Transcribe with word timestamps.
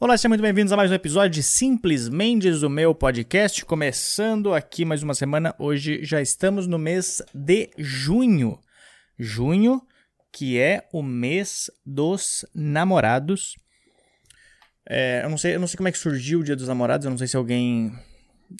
Olá, 0.00 0.18
sejam 0.18 0.30
muito 0.30 0.42
bem-vindos 0.42 0.72
a 0.72 0.76
mais 0.76 0.90
um 0.90 0.94
episódio 0.94 1.30
de 1.30 1.42
Simples 1.42 2.08
Mendes, 2.08 2.64
o 2.64 2.68
meu 2.68 2.92
podcast. 2.92 3.64
Começando 3.64 4.52
aqui 4.52 4.84
mais 4.84 5.04
uma 5.04 5.14
semana. 5.14 5.54
Hoje 5.56 6.00
já 6.02 6.20
estamos 6.20 6.66
no 6.66 6.80
mês 6.80 7.22
de 7.32 7.70
junho. 7.78 8.58
Junho, 9.16 9.80
que 10.32 10.58
é 10.58 10.88
o 10.92 11.00
mês 11.00 11.70
dos 11.86 12.44
namorados. 12.52 13.54
É, 14.84 15.22
eu, 15.24 15.30
não 15.30 15.38
sei, 15.38 15.54
eu 15.54 15.60
não 15.60 15.68
sei 15.68 15.76
como 15.76 15.88
é 15.88 15.92
que 15.92 15.98
surgiu 15.98 16.40
o 16.40 16.44
Dia 16.44 16.56
dos 16.56 16.66
Namorados. 16.66 17.04
Eu 17.04 17.10
não 17.10 17.18
sei 17.18 17.28
se 17.28 17.36
alguém. 17.36 17.96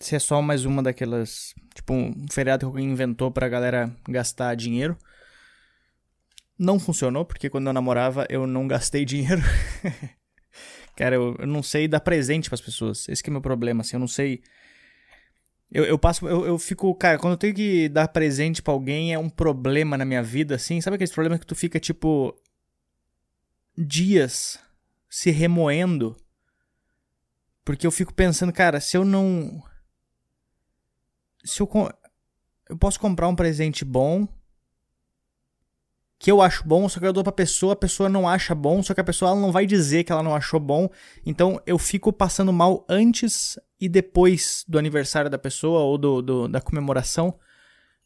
Se 0.01 0.15
é 0.15 0.21
só 0.21 0.41
mais 0.41 0.65
uma 0.65 0.85
daquelas. 0.85 1.53
Tipo, 1.75 1.95
um 1.95 2.27
feriado 2.31 2.61
que 2.61 2.67
alguém 2.67 2.89
inventou 2.89 3.33
pra 3.33 3.49
galera 3.49 3.93
gastar 4.09 4.55
dinheiro. 4.55 4.97
Não 6.57 6.79
funcionou, 6.79 7.25
porque 7.25 7.51
quando 7.51 7.67
eu 7.67 7.73
namorava 7.73 8.25
eu 8.31 8.47
não 8.47 8.69
gastei 8.69 9.05
dinheiro. 9.05 9.43
Cara, 10.97 11.17
eu, 11.17 11.37
eu 11.39 11.47
não 11.47 11.63
sei 11.63 11.89
dar 11.89 12.01
presente 12.01 12.49
para 12.49 12.55
as 12.55 12.61
pessoas. 12.61 13.09
Esse 13.09 13.27
é 13.27 13.31
meu 13.31 13.41
problema, 13.41 13.81
assim, 13.81 13.97
eu 13.97 14.01
não 14.01 14.09
sei. 14.09 14.43
Eu, 15.71 15.85
eu 15.85 15.99
passo, 15.99 16.27
eu, 16.29 16.47
eu 16.47 16.59
fico, 16.59 16.95
cara, 16.95 17.19
quando 17.19 17.33
eu 17.33 17.39
tenho 17.39 17.55
que 17.55 17.89
dar 17.89 18.09
presente 18.09 18.63
para 18.63 18.73
alguém 18.73 19.13
é 19.13 19.19
um 19.19 19.29
problema 19.29 19.99
na 19.99 20.05
minha 20.05 20.23
vida, 20.23 20.55
assim. 20.55 20.81
Sabe 20.81 20.95
aquele 20.95 21.11
problema 21.11 21.39
que 21.39 21.47
tu 21.47 21.55
fica, 21.55 21.81
tipo, 21.81 22.35
dias 23.77 24.59
se 25.09 25.31
remoendo? 25.31 26.17
Porque 27.65 27.87
eu 27.87 27.91
fico 27.91 28.15
pensando, 28.15 28.53
cara, 28.53 28.81
se 28.81 28.97
eu 28.97 29.05
não. 29.05 29.63
Se 31.45 31.61
eu. 31.61 31.69
Eu 32.69 32.79
posso 32.79 33.01
comprar 33.01 33.29
um 33.29 33.37
presente 33.37 33.85
bom 33.85 34.29
que 36.25 36.31
eu 36.31 36.41
acho 36.41 36.67
bom, 36.67 36.89
só 36.89 36.99
que 36.99 37.07
eu 37.07 37.13
dou 37.13 37.23
pra 37.23 37.35
pessoa, 37.35 37.75
a 37.75 37.77
pessoa 37.77 38.09
não 38.09 38.27
acha 38.27 38.55
bom, 38.55 38.83
só 38.83 38.95
que 38.95 39.01
a 39.03 39.05
pessoa 39.05 39.35
não 39.35 39.53
vai 39.53 39.67
dizer 39.67 40.05
que 40.05 40.11
ela 40.11 40.23
não 40.23 40.35
achou 40.35 40.59
bom. 40.59 40.89
Então 41.27 41.61
eu 41.67 41.79
fico 41.79 42.11
passando 42.11 42.51
mal 42.51 42.83
antes 42.89 43.59
e 43.79 43.91
depois 43.91 44.65
do 44.67 44.79
aniversário 44.79 45.29
da 45.29 45.37
pessoa 45.37 45.81
ou 45.81 45.99
do, 45.99 46.23
do, 46.23 46.49
da 46.49 46.63
comemoração. 46.63 47.39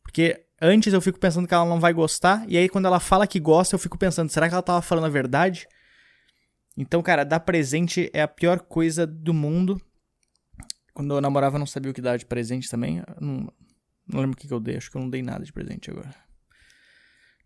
Porque 0.02 0.44
antes 0.60 0.92
eu 0.92 1.00
fico 1.00 1.16
pensando 1.16 1.46
que 1.46 1.54
ela 1.54 1.64
não 1.64 1.78
vai 1.78 1.92
gostar, 1.92 2.44
e 2.48 2.58
aí 2.58 2.68
quando 2.68 2.86
ela 2.86 2.98
fala 2.98 3.24
que 3.24 3.38
gosta, 3.38 3.76
eu 3.76 3.78
fico 3.78 3.96
pensando, 3.96 4.28
será 4.32 4.48
que 4.48 4.54
ela 4.54 4.62
tava 4.62 4.82
falando 4.82 5.04
a 5.04 5.10
verdade? 5.10 5.68
Então, 6.76 7.00
cara, 7.00 7.22
dar 7.22 7.38
presente 7.38 8.10
é 8.12 8.22
a 8.22 8.26
pior 8.26 8.58
coisa 8.58 9.06
do 9.06 9.32
mundo. 9.32 9.80
Quando 10.92 11.14
eu 11.14 11.20
namorava, 11.20 11.54
eu 11.54 11.60
não 11.60 11.66
sabia 11.66 11.92
o 11.92 11.94
que 11.94 12.02
dar 12.02 12.18
de 12.18 12.26
presente 12.26 12.68
também. 12.68 13.00
Não, 13.20 13.48
não 14.08 14.20
lembro 14.22 14.32
o 14.32 14.36
que 14.36 14.52
eu 14.52 14.58
dei, 14.58 14.76
acho 14.76 14.90
que 14.90 14.96
eu 14.96 15.02
não 15.02 15.08
dei 15.08 15.22
nada 15.22 15.44
de 15.44 15.52
presente 15.52 15.88
agora. 15.88 16.27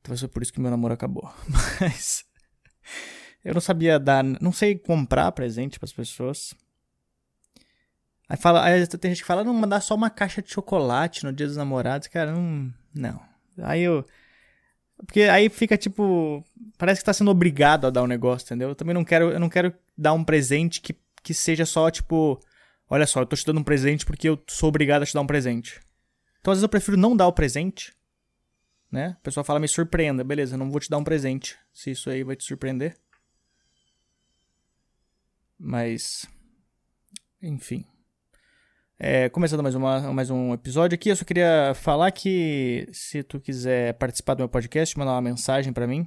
Talvez 0.03 0.21
foi 0.21 0.29
por 0.29 0.43
isso 0.43 0.53
que 0.53 0.61
meu 0.61 0.71
namoro 0.71 0.95
acabou. 0.95 1.33
Mas 1.81 2.25
eu 3.45 3.55
não 3.55 3.61
sabia 3.61 3.99
dar, 3.99 4.23
não 4.25 4.53
sei 4.53 4.79
comprar 4.79 5.31
presente 5.33 5.79
para 5.79 5.87
as 5.87 5.93
pessoas. 5.93 6.55
Aí 8.29 8.37
fala, 8.37 8.65
aí 8.65 8.87
tem 8.87 9.11
gente 9.11 9.23
que 9.23 9.27
fala, 9.27 9.45
não, 9.45 9.53
mandar 9.53 9.81
só 9.81 9.95
uma 9.95 10.11
caixa 10.11 10.41
de 10.41 10.51
chocolate 10.51 11.25
no 11.25 11.33
dia 11.33 11.47
dos 11.47 11.57
namorados, 11.57 12.09
cara, 12.09 12.33
não, 12.33 12.73
não. 12.95 13.21
Aí 13.59 13.83
eu 13.83 14.07
porque 15.05 15.23
aí 15.23 15.49
fica 15.49 15.77
tipo, 15.77 16.45
parece 16.79 17.01
que 17.01 17.05
tá 17.05 17.13
sendo 17.13 17.31
obrigado 17.31 17.87
a 17.87 17.91
dar 17.91 18.03
um 18.03 18.07
negócio, 18.07 18.45
entendeu? 18.45 18.69
Eu 18.69 18.75
também 18.75 18.95
não 18.95 19.05
quero, 19.05 19.31
eu 19.31 19.41
não 19.41 19.49
quero 19.49 19.75
dar 19.99 20.13
um 20.13 20.23
presente 20.23 20.81
que, 20.81 20.95
que 21.23 21.35
seja 21.35 21.67
só 21.67 21.91
tipo, 21.91 22.41
olha 22.89 23.07
só, 23.07 23.21
eu 23.21 23.27
tô 23.27 23.35
te 23.35 23.45
dando 23.45 23.61
um 23.61 23.65
presente 23.65 24.07
porque 24.07 24.29
eu 24.29 24.41
sou 24.49 24.69
obrigado 24.69 25.03
a 25.03 25.07
te 25.07 25.13
dar 25.13 25.21
um 25.21 25.27
presente. 25.27 25.81
Então 26.41 26.53
às 26.53 26.59
vezes 26.59 26.63
eu 26.63 26.69
prefiro 26.69 26.97
não 26.97 27.17
dar 27.17 27.27
o 27.27 27.33
presente 27.33 27.93
né? 28.93 29.17
A 29.19 29.23
pessoa 29.23 29.43
fala, 29.43 29.59
me 29.59 29.67
surpreenda. 29.67 30.23
Beleza, 30.23 30.57
não 30.57 30.71
vou 30.71 30.79
te 30.79 30.91
dar 30.91 30.99
um 30.99 31.05
presente, 31.05 31.59
se 31.73 31.91
isso 31.91 32.11
aí 32.11 32.23
vai 32.23 32.37
te 32.37 32.45
surpreender. 32.45 32.95
Mas, 35.59 36.27
enfim. 37.41 37.87
É, 38.99 39.29
começando 39.31 39.63
mais, 39.63 39.75
uma, 39.75 40.13
mais 40.13 40.31
um 40.31 40.53
episódio 40.53 40.95
aqui, 40.95 41.09
eu 41.09 41.17
só 41.17 41.25
queria 41.25 41.73
falar 41.75 42.13
que 42.13 42.87
se 42.93 43.23
tu 43.23 43.41
quiser 43.41 43.95
participar 43.95 44.35
do 44.35 44.41
meu 44.41 44.49
podcast, 44.49 44.97
mandar 44.99 45.13
uma 45.13 45.23
mensagem 45.23 45.73
para 45.73 45.87
mim. 45.87 46.07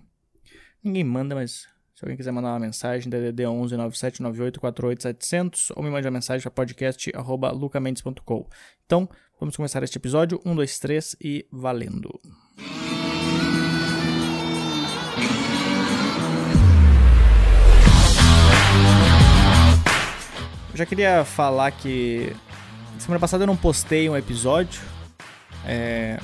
Ninguém 0.83 1.03
manda, 1.03 1.33
mas 1.35 1.67
se 1.95 2.03
alguém 2.03 2.15
quiser 2.15 2.31
mandar 2.31 2.49
uma 2.49 2.59
mensagem, 2.59 3.09
DDD 3.09 3.47
11 3.47 3.75
9798 3.75 5.01
700 5.01 5.71
ou 5.71 5.83
me 5.83 5.89
mande 5.89 6.07
uma 6.07 6.13
mensagem 6.13 6.43
para 6.43 6.51
podcast@lucamendes.com. 6.51 8.47
Então, 8.85 9.09
vamos 9.39 9.55
começar 9.55 9.81
este 9.83 9.97
episódio. 9.97 10.39
1 10.45 10.55
2 10.55 10.79
3 10.79 11.15
e 11.19 11.47
valendo. 11.51 12.19
Eu 20.75 20.79
já 20.79 20.85
queria 20.85 21.23
falar 21.23 21.71
que 21.71 22.35
semana 22.99 23.17
passada 23.17 23.43
eu 23.43 23.47
não 23.47 23.55
postei 23.55 24.09
um 24.09 24.17
episódio. 24.17 24.81
É... 25.65 26.19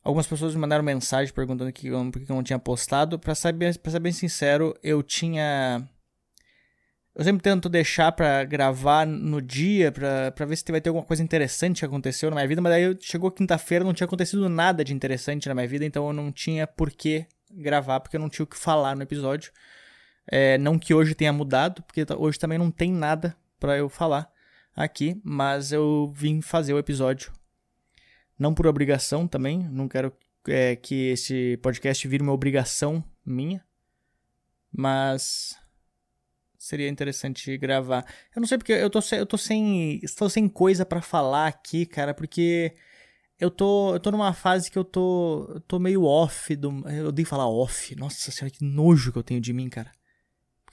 Algumas 0.00 0.28
pessoas 0.28 0.54
me 0.54 0.60
mandaram 0.60 0.84
mensagem 0.84 1.34
perguntando 1.34 1.72
que, 1.72 1.90
por 1.90 2.22
que 2.22 2.30
eu 2.30 2.36
não 2.36 2.42
tinha 2.44 2.60
postado. 2.60 3.18
Pra 3.18 3.34
ser, 3.34 3.52
pra 3.82 3.90
ser 3.90 3.98
bem 3.98 4.12
sincero, 4.12 4.78
eu 4.80 5.02
tinha. 5.02 5.82
Eu 7.16 7.24
sempre 7.24 7.42
tento 7.42 7.68
deixar 7.68 8.12
pra 8.12 8.44
gravar 8.44 9.08
no 9.08 9.42
dia, 9.42 9.90
pra, 9.90 10.30
pra 10.30 10.46
ver 10.46 10.54
se 10.54 10.62
vai 10.70 10.80
ter 10.80 10.90
alguma 10.90 11.04
coisa 11.04 11.20
interessante 11.20 11.80
que 11.80 11.84
aconteceu 11.84 12.30
na 12.30 12.36
minha 12.36 12.46
vida, 12.46 12.62
mas 12.62 12.74
aí 12.74 12.96
chegou 13.00 13.32
quinta-feira, 13.32 13.84
não 13.84 13.92
tinha 13.92 14.06
acontecido 14.06 14.48
nada 14.48 14.84
de 14.84 14.94
interessante 14.94 15.48
na 15.48 15.54
minha 15.56 15.66
vida, 15.66 15.84
então 15.84 16.06
eu 16.06 16.12
não 16.12 16.30
tinha 16.30 16.64
por 16.64 16.92
que 16.92 17.26
gravar, 17.50 17.98
porque 17.98 18.16
eu 18.16 18.20
não 18.20 18.28
tinha 18.28 18.44
o 18.44 18.46
que 18.46 18.56
falar 18.56 18.94
no 18.94 19.02
episódio. 19.02 19.50
É, 20.26 20.56
não 20.58 20.78
que 20.78 20.94
hoje 20.94 21.14
tenha 21.14 21.32
mudado, 21.32 21.82
porque 21.82 22.04
hoje 22.16 22.38
também 22.38 22.58
não 22.58 22.70
tem 22.70 22.92
nada 22.92 23.36
para 23.58 23.76
eu 23.76 23.88
falar 23.88 24.30
aqui, 24.74 25.20
mas 25.24 25.72
eu 25.72 26.12
vim 26.14 26.40
fazer 26.40 26.72
o 26.72 26.78
episódio. 26.78 27.32
Não 28.38 28.54
por 28.54 28.66
obrigação 28.66 29.26
também, 29.26 29.58
não 29.68 29.88
quero 29.88 30.12
é, 30.48 30.76
que 30.76 31.10
esse 31.10 31.56
podcast 31.58 32.06
vire 32.08 32.22
uma 32.22 32.32
obrigação 32.32 33.04
minha, 33.24 33.64
mas 34.70 35.56
seria 36.58 36.88
interessante 36.88 37.56
gravar. 37.58 38.06
Eu 38.34 38.40
não 38.40 38.46
sei 38.46 38.58
porque 38.58 38.72
eu 38.72 38.90
tô, 38.90 39.00
eu 39.12 39.26
tô 39.26 39.36
sem, 39.36 40.00
estou 40.02 40.30
sem 40.30 40.48
coisa 40.48 40.86
para 40.86 41.02
falar 41.02 41.48
aqui, 41.48 41.84
cara, 41.84 42.14
porque 42.14 42.74
eu 43.38 43.50
tô, 43.50 43.94
eu 43.94 44.00
tô 44.00 44.10
numa 44.10 44.32
fase 44.32 44.70
que 44.70 44.78
eu 44.78 44.84
tô, 44.84 45.50
eu 45.54 45.60
tô 45.60 45.78
meio 45.78 46.04
off 46.04 46.54
do, 46.56 46.88
eu 46.88 47.08
odeio 47.08 47.26
falar 47.26 47.48
off. 47.48 47.94
Nossa 47.96 48.30
senhora, 48.30 48.54
que 48.54 48.64
nojo 48.64 49.12
que 49.12 49.18
eu 49.18 49.22
tenho 49.22 49.40
de 49.40 49.52
mim, 49.52 49.68
cara 49.68 49.92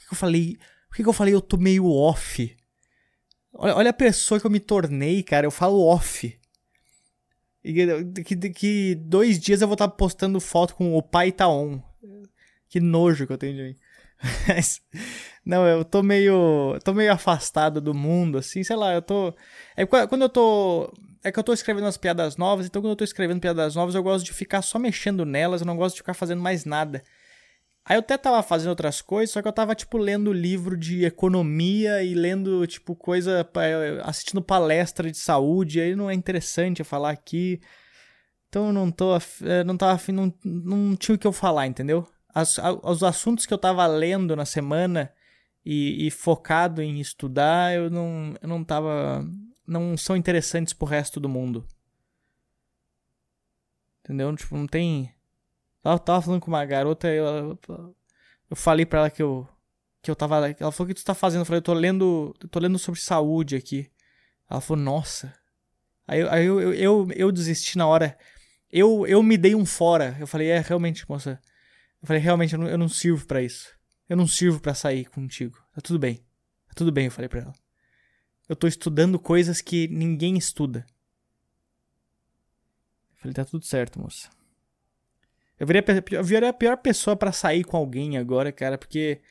que 0.10 0.14
eu 0.14 0.18
falei? 0.18 0.58
Por 0.90 0.98
que, 0.98 1.04
que 1.04 1.10
eu 1.10 1.14
falei 1.14 1.34
eu 1.34 1.42
tô 1.42 1.58
meio 1.58 1.86
off? 1.86 2.56
Olha, 3.54 3.76
olha 3.76 3.90
a 3.90 3.94
pessoa 3.94 4.40
que 4.40 4.46
eu 4.46 4.52
me 4.52 4.60
tornei, 4.60 5.24
cara. 5.24 5.46
Eu 5.46 5.52
falo 5.52 5.86
off. 5.86 6.38
E 7.64 8.24
que, 8.24 8.50
que 8.50 8.96
dois 8.96 9.40
dias 9.40 9.62
eu 9.62 9.68
vou 9.68 9.76
estar 9.76 9.88
tá 9.88 9.96
postando 9.96 10.40
foto 10.40 10.76
com 10.76 10.96
o 10.96 11.02
pai 11.02 11.32
tá 11.32 11.48
on. 11.48 11.82
Que 12.70 12.80
nojo 12.80 13.28
que 13.28 13.34
eu 13.34 13.38
tenho 13.38 13.56
de 13.56 13.64
mim. 13.64 13.76
Mas, 14.48 14.82
não, 15.46 15.66
eu 15.68 15.84
tô 15.84 16.04
meio. 16.04 16.78
tô 16.84 16.94
meio 16.94 17.12
afastado 17.12 17.82
do 17.82 17.94
mundo, 17.94 18.38
assim, 18.38 18.64
sei 18.64 18.76
lá, 18.76 18.94
eu 18.94 19.02
tô. 19.02 19.34
É 19.76 19.86
quando 19.86 20.22
eu 20.22 20.30
tô. 20.30 20.94
É 21.24 21.32
que 21.32 21.40
eu 21.40 21.44
tô 21.44 21.52
escrevendo 21.52 21.88
as 21.88 21.98
piadas 21.98 22.38
novas, 22.38 22.66
então 22.66 22.82
quando 22.82 22.92
eu 22.92 22.96
tô 22.96 23.04
escrevendo 23.04 23.42
piadas 23.42 23.76
novas, 23.76 23.94
eu 23.94 24.04
gosto 24.04 24.26
de 24.26 24.34
ficar 24.34 24.62
só 24.62 24.80
mexendo 24.80 25.26
nelas, 25.26 25.62
eu 25.62 25.68
não 25.68 25.76
gosto 25.76 25.96
de 25.96 26.02
ficar 26.02 26.14
fazendo 26.14 26.42
mais 26.42 26.64
nada. 26.64 27.04
Aí 27.90 27.96
eu 27.96 28.02
até 28.02 28.16
tava 28.20 28.44
fazendo 28.44 28.70
outras 28.70 29.02
coisas, 29.02 29.34
só 29.34 29.42
que 29.42 29.48
eu 29.48 29.52
tava, 29.52 29.74
tipo, 29.74 29.98
lendo 29.98 30.32
livro 30.32 30.78
de 30.78 31.04
economia 31.06 32.04
e 32.04 32.14
lendo, 32.14 32.68
tipo, 32.68 32.96
coisa. 32.96 33.50
assistindo 34.04 34.44
palestra 34.44 35.10
de 35.10 35.18
saúde, 35.18 35.82
aí 35.82 35.96
não 35.96 36.08
é 36.08 36.14
interessante 36.14 36.82
eu 36.82 36.86
falar 36.86 37.10
aqui. 37.10 37.60
Então 38.48 38.68
eu 38.68 38.74
não 38.74 38.92
tô. 38.92 39.18
É, 39.44 39.64
não 39.64 39.76
tava 39.76 39.94
afim, 39.94 40.12
não, 40.12 40.32
não 40.46 40.96
tinha 40.96 41.16
o 41.16 41.18
que 41.18 41.26
eu 41.26 41.32
falar, 41.34 41.66
entendeu? 41.66 42.08
As, 42.34 42.60
os 42.84 43.02
assuntos 43.02 43.48
que 43.48 43.54
eu 43.54 43.58
tava 43.58 43.86
lendo 43.88 44.36
na 44.36 44.46
semana 44.46 45.12
e, 45.66 46.06
e 46.08 46.12
focado 46.12 46.84
em 46.84 47.00
estudar, 47.00 47.74
eu 47.76 47.90
não, 47.90 48.36
eu 48.40 48.48
não 48.48 48.64
tava. 48.64 49.26
não 49.66 49.98
são 49.98 50.16
interessantes 50.16 50.74
pro 50.74 50.88
resto 50.88 51.20
do 51.20 51.28
mundo. 51.28 51.66
Entendeu? 54.04 54.36
Tipo, 54.36 54.58
não 54.58 54.68
tem 54.68 55.12
ela 55.84 55.98
tava 55.98 56.22
falando 56.22 56.42
com 56.42 56.52
uma 56.52 56.66
garota 56.66 57.08
e 57.08 57.18
eu, 57.18 57.58
eu 58.50 58.56
falei 58.56 58.86
pra 58.86 59.00
ela 59.00 59.10
que 59.10 59.22
eu. 59.22 59.48
Que 60.02 60.10
eu 60.12 60.16
tava. 60.16 60.50
Ela 60.60 60.72
falou: 60.72 60.86
O 60.86 60.88
que 60.88 60.94
tu 60.94 61.04
tá 61.04 61.14
fazendo? 61.14 61.42
Eu 61.42 61.46
falei: 61.46 61.60
Eu 61.60 61.64
tô 61.64 61.74
lendo. 61.74 62.36
Eu 62.42 62.50
tô 62.50 62.60
lendo 62.60 62.78
sobre 62.80 63.00
saúde 63.00 63.56
aqui. 63.56 63.90
Ela 64.50 64.62
falou: 64.62 64.84
Nossa. 64.84 65.34
Aí, 66.08 66.28
aí 66.28 66.46
eu, 66.46 66.60
eu, 66.60 66.74
eu, 66.74 67.08
eu 67.16 67.32
desisti 67.32 67.78
na 67.78 67.88
hora. 67.88 68.18
Eu, 68.72 69.06
eu 69.08 69.22
me 69.24 69.38
dei 69.38 69.56
um 69.56 69.66
fora. 69.66 70.16
Eu 70.20 70.28
falei: 70.28 70.50
É, 70.50 70.60
realmente, 70.60 71.10
moça. 71.10 71.40
Eu 72.02 72.08
falei: 72.08 72.22
Realmente, 72.22 72.54
eu 72.54 72.60
não, 72.60 72.68
eu 72.68 72.78
não 72.78 72.90
sirvo 72.90 73.26
para 73.26 73.42
isso. 73.42 73.70
Eu 74.08 74.18
não 74.18 74.28
sirvo 74.28 74.60
para 74.60 74.74
sair 74.74 75.06
contigo. 75.06 75.58
Tá 75.74 75.82
tudo 75.82 76.00
bem. 76.00 76.16
Tá 76.68 76.74
tudo 76.76 76.92
bem, 76.92 77.06
eu 77.06 77.12
falei 77.12 77.30
pra 77.30 77.42
ela. 77.42 77.54
Eu 78.48 78.56
tô 78.56 78.68
estudando 78.68 79.20
coisas 79.20 79.62
que 79.62 79.88
ninguém 79.88 80.38
estuda. 80.38 80.86
Eu 83.12 83.18
falei: 83.18 83.34
Tá 83.34 83.46
tudo 83.46 83.66
certo, 83.66 84.00
moça. 84.00 84.30
Eu 85.60 85.68
virei, 85.68 85.84
eu 86.12 86.24
virei 86.24 86.50
a 86.50 86.54
pior 86.54 86.78
pessoa 86.78 87.16
para 87.16 87.32
sair 87.32 87.64
com 87.64 87.76
alguém 87.76 88.18
agora, 88.18 88.52
cara, 88.52 88.78
porque 88.78 89.22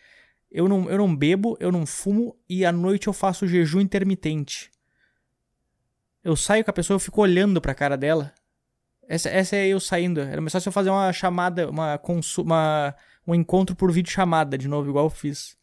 Eu 0.51 0.69
não, 0.69 0.91
eu 0.91 0.99
não 0.99 1.15
bebo, 1.15 1.57
eu 1.61 1.71
não 1.73 1.87
fumo 1.87 2.37
e 2.49 2.65
à 2.65 2.73
noite 2.73 3.07
eu 3.07 3.13
faço 3.13 3.47
jejum 3.47 3.81
intermitente. 3.81 4.71
Eu 6.25 6.37
saio 6.37 6.65
com 6.65 6.71
a 6.71 6.75
pessoa, 6.75 6.97
eu 6.97 7.01
fico 7.01 7.21
olhando 7.21 7.61
pra 7.61 7.75
cara 7.75 7.97
dela. 7.97 8.33
Essa, 9.09 9.31
essa 9.31 9.57
é 9.57 9.67
eu 9.69 9.81
saindo. 9.81 10.21
Era 10.21 10.41
mais 10.41 10.53
fácil 10.53 10.69
eu 10.69 10.73
fazer 10.73 10.91
uma 10.91 11.13
chamada, 11.13 11.71
uma, 11.71 12.01
uma 12.39 12.95
um 13.27 13.35
encontro 13.35 13.77
por 13.77 13.93
vídeo 13.93 14.11
chamada 14.11 14.57
de 14.59 14.69
novo, 14.69 14.91
igual 14.91 15.07
eu 15.07 15.11
fiz. 15.11 15.57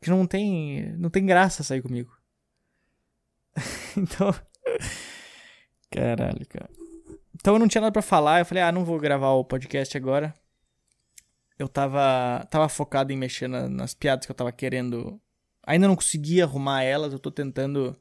Que 0.00 0.10
não 0.10 0.26
tem, 0.26 0.94
não 0.98 1.10
tem 1.10 1.24
graça 1.24 1.62
sair 1.62 1.82
comigo. 1.82 2.16
então, 3.96 4.34
caralho, 5.90 6.46
cara. 6.46 6.81
Então 7.42 7.54
eu 7.56 7.58
não 7.58 7.66
tinha 7.66 7.80
nada 7.80 7.92
para 7.92 8.00
falar, 8.00 8.38
eu 8.38 8.46
falei: 8.46 8.62
"Ah, 8.62 8.70
não 8.70 8.84
vou 8.84 9.00
gravar 9.00 9.32
o 9.32 9.44
podcast 9.44 9.96
agora". 9.96 10.32
Eu 11.58 11.68
tava 11.68 12.46
tava 12.50 12.68
focado 12.68 13.12
em 13.12 13.16
mexer 13.16 13.48
na, 13.48 13.68
nas 13.68 13.94
piadas 13.94 14.24
que 14.24 14.30
eu 14.30 14.36
tava 14.36 14.52
querendo. 14.52 15.20
Ainda 15.66 15.88
não 15.88 15.96
consegui 15.96 16.40
arrumar 16.40 16.82
elas, 16.84 17.12
eu 17.12 17.18
tô 17.18 17.32
tentando 17.32 17.96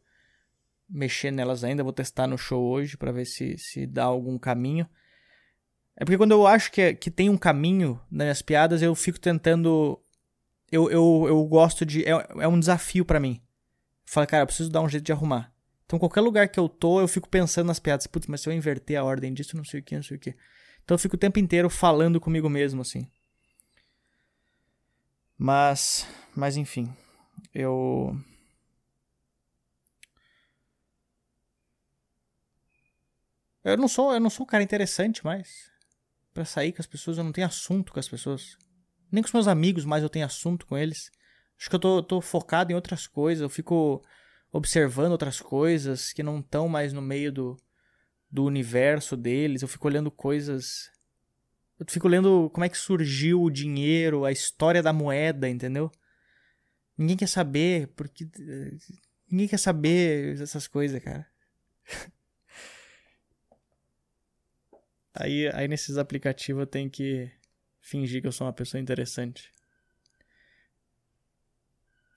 mexer 0.87 1.31
nelas 1.31 1.63
ainda, 1.63 1.83
vou 1.83 1.93
testar 1.93 2.27
no 2.27 2.37
show 2.37 2.63
hoje 2.63 2.97
para 2.97 3.11
ver 3.11 3.25
se 3.25 3.57
se 3.57 3.87
dá 3.87 4.03
algum 4.03 4.37
caminho. 4.37 4.87
É 5.97 6.05
porque 6.05 6.17
quando 6.19 6.31
eu 6.33 6.45
acho 6.45 6.71
que, 6.71 6.93
que 6.93 7.09
tem 7.09 7.27
um 7.27 7.37
caminho 7.37 7.99
nas 8.11 8.25
minhas 8.25 8.41
piadas, 8.43 8.81
eu 8.83 8.93
fico 8.93 9.19
tentando 9.19 9.99
eu, 10.71 10.89
eu, 10.89 11.25
eu 11.27 11.43
gosto 11.45 11.85
de. 11.85 12.05
É, 12.05 12.11
é 12.39 12.47
um 12.47 12.59
desafio 12.59 13.03
para 13.03 13.19
mim. 13.19 13.41
Fala, 14.05 14.27
cara, 14.27 14.43
eu 14.43 14.47
preciso 14.47 14.69
dar 14.69 14.81
um 14.81 14.89
jeito 14.89 15.03
de 15.03 15.11
arrumar. 15.11 15.50
Então, 15.91 15.99
qualquer 15.99 16.21
lugar 16.21 16.47
que 16.47 16.57
eu 16.57 16.69
tô, 16.69 17.01
eu 17.01 17.07
fico 17.07 17.27
pensando 17.27 17.67
nas 17.67 17.77
piadas. 17.77 18.07
Putz, 18.07 18.25
mas 18.25 18.39
se 18.39 18.47
eu 18.47 18.53
inverter 18.53 18.97
a 18.97 19.03
ordem 19.03 19.33
disso, 19.33 19.57
não 19.57 19.65
sei 19.65 19.81
o 19.81 19.83
que, 19.83 19.93
não 19.93 20.01
sei 20.01 20.15
o 20.15 20.19
que. 20.21 20.29
Então, 20.81 20.95
eu 20.95 20.97
fico 20.97 21.17
o 21.17 21.19
tempo 21.19 21.37
inteiro 21.37 21.69
falando 21.69 22.17
comigo 22.17 22.49
mesmo, 22.49 22.81
assim. 22.81 23.05
Mas. 25.37 26.07
Mas, 26.33 26.55
enfim. 26.55 26.95
Eu. 27.53 28.15
Eu 33.61 33.75
não 33.75 33.89
sou, 33.89 34.13
eu 34.13 34.19
não 34.21 34.29
sou 34.29 34.45
um 34.45 34.47
cara 34.47 34.63
interessante 34.63 35.25
mais. 35.25 35.69
para 36.33 36.45
sair 36.45 36.71
com 36.71 36.81
as 36.81 36.87
pessoas, 36.87 37.17
eu 37.17 37.23
não 37.25 37.33
tenho 37.33 37.47
assunto 37.47 37.91
com 37.91 37.99
as 37.99 38.07
pessoas. 38.07 38.57
Nem 39.11 39.21
com 39.21 39.27
os 39.27 39.33
meus 39.33 39.47
amigos 39.49 39.83
mais 39.83 40.03
eu 40.03 40.09
tenho 40.09 40.25
assunto 40.25 40.65
com 40.65 40.77
eles. 40.77 41.11
Acho 41.59 41.69
que 41.69 41.75
eu 41.75 41.79
tô, 41.81 42.01
tô 42.01 42.21
focado 42.21 42.71
em 42.71 42.75
outras 42.75 43.07
coisas. 43.07 43.41
Eu 43.41 43.49
fico 43.49 44.01
observando 44.51 45.13
outras 45.13 45.39
coisas 45.39 46.11
que 46.11 46.21
não 46.21 46.39
estão 46.39 46.67
mais 46.67 46.91
no 46.91 47.01
meio 47.01 47.31
do, 47.31 47.57
do 48.29 48.43
universo 48.43 49.15
deles. 49.15 49.61
Eu 49.61 49.67
fico 49.67 49.87
olhando 49.87 50.11
coisas. 50.11 50.91
Eu 51.79 51.85
fico 51.87 52.07
lendo 52.07 52.49
como 52.51 52.65
é 52.65 52.69
que 52.69 52.77
surgiu 52.77 53.41
o 53.41 53.49
dinheiro, 53.49 54.25
a 54.25 54.31
história 54.31 54.83
da 54.83 54.93
moeda, 54.93 55.49
entendeu? 55.49 55.91
Ninguém 56.97 57.17
quer 57.17 57.27
saber, 57.27 57.87
porque. 57.95 58.27
Ninguém 59.29 59.47
quer 59.47 59.59
saber 59.59 60.39
essas 60.41 60.67
coisas, 60.67 61.01
cara. 61.01 61.25
Aí, 65.13 65.49
aí 65.49 65.67
nesses 65.67 65.97
aplicativos 65.97 66.61
eu 66.61 66.65
tenho 66.65 66.89
que 66.89 67.29
fingir 67.81 68.21
que 68.21 68.27
eu 68.27 68.31
sou 68.31 68.47
uma 68.47 68.53
pessoa 68.53 68.79
interessante. 68.79 69.51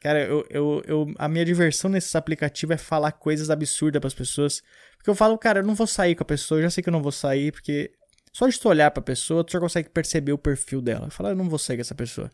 Cara, 0.04 0.22
eu, 0.22 0.46
eu, 0.50 0.82
eu, 0.86 1.14
a 1.18 1.26
minha 1.26 1.46
diversão 1.46 1.88
nesse 1.88 2.14
aplicativo 2.14 2.74
é 2.74 2.76
falar 2.76 3.10
coisas 3.12 3.48
absurdas 3.48 3.98
para 3.98 4.08
as 4.08 4.12
pessoas. 4.12 4.62
Porque 4.98 5.08
eu 5.08 5.14
falo, 5.14 5.38
cara, 5.38 5.60
eu 5.60 5.64
não 5.64 5.74
vou 5.74 5.86
sair 5.86 6.14
com 6.14 6.22
a 6.22 6.26
pessoa, 6.26 6.58
eu 6.58 6.64
já 6.64 6.68
sei 6.68 6.82
que 6.82 6.90
eu 6.90 6.92
não 6.92 7.00
vou 7.00 7.10
sair, 7.10 7.50
porque 7.50 7.90
só 8.30 8.46
de 8.46 8.60
tu 8.60 8.68
olhar 8.68 8.90
pra 8.90 9.02
pessoa, 9.02 9.42
tu 9.42 9.52
já 9.52 9.58
consegue 9.58 9.88
perceber 9.88 10.32
o 10.32 10.36
perfil 10.36 10.82
dela. 10.82 11.06
Eu 11.06 11.10
falo, 11.10 11.30
eu 11.30 11.34
não 11.34 11.48
vou 11.48 11.58
sair 11.58 11.78
com 11.78 11.80
essa 11.80 11.94
pessoa. 11.94 12.30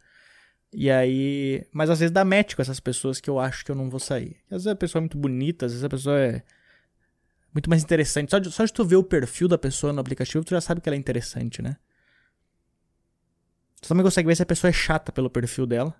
E 0.72 0.90
aí. 0.90 1.64
Mas 1.72 1.90
às 1.90 2.00
vezes 2.00 2.11
dá 2.11 2.25
match 2.25 2.56
com 2.56 2.62
essas 2.62 2.81
pessoas 2.81 3.20
que 3.20 3.31
eu 3.31 3.38
acho 3.38 3.64
que 3.64 3.70
eu 3.70 3.76
não 3.76 3.88
vou 3.88 4.00
sair. 4.00 4.38
Às 4.46 4.64
vezes 4.64 4.66
a 4.66 4.75
pessoa 4.75 4.99
é 4.99 5.02
muito 5.02 5.16
bonita, 5.16 5.66
às 5.66 5.70
vezes 5.70 5.84
a 5.84 5.88
pessoa 5.88 6.19
é 6.19 6.43
muito 7.55 7.70
mais 7.70 7.84
interessante. 7.84 8.32
Só 8.32 8.40
de, 8.40 8.50
só 8.50 8.64
de 8.64 8.73
tu 8.73 8.84
ver 8.84 8.96
o 8.96 9.05
perfil 9.05 9.46
da 9.46 9.56
pessoa 9.56 9.93
no 9.93 10.00
aplicativo, 10.00 10.43
tu 10.44 10.50
já 10.50 10.61
sabe 10.61 10.81
que 10.81 10.88
ela 10.88 10.96
é 10.96 10.99
interessante, 10.99 11.62
né? 11.62 11.76
Você 13.81 13.88
também 13.88 14.02
consegue 14.02 14.26
ver 14.26 14.34
se 14.34 14.43
a 14.43 14.46
pessoa 14.46 14.70
é 14.70 14.73
chata 14.73 15.12
pelo 15.12 15.31
perfil 15.31 15.66
dela. 15.66 15.94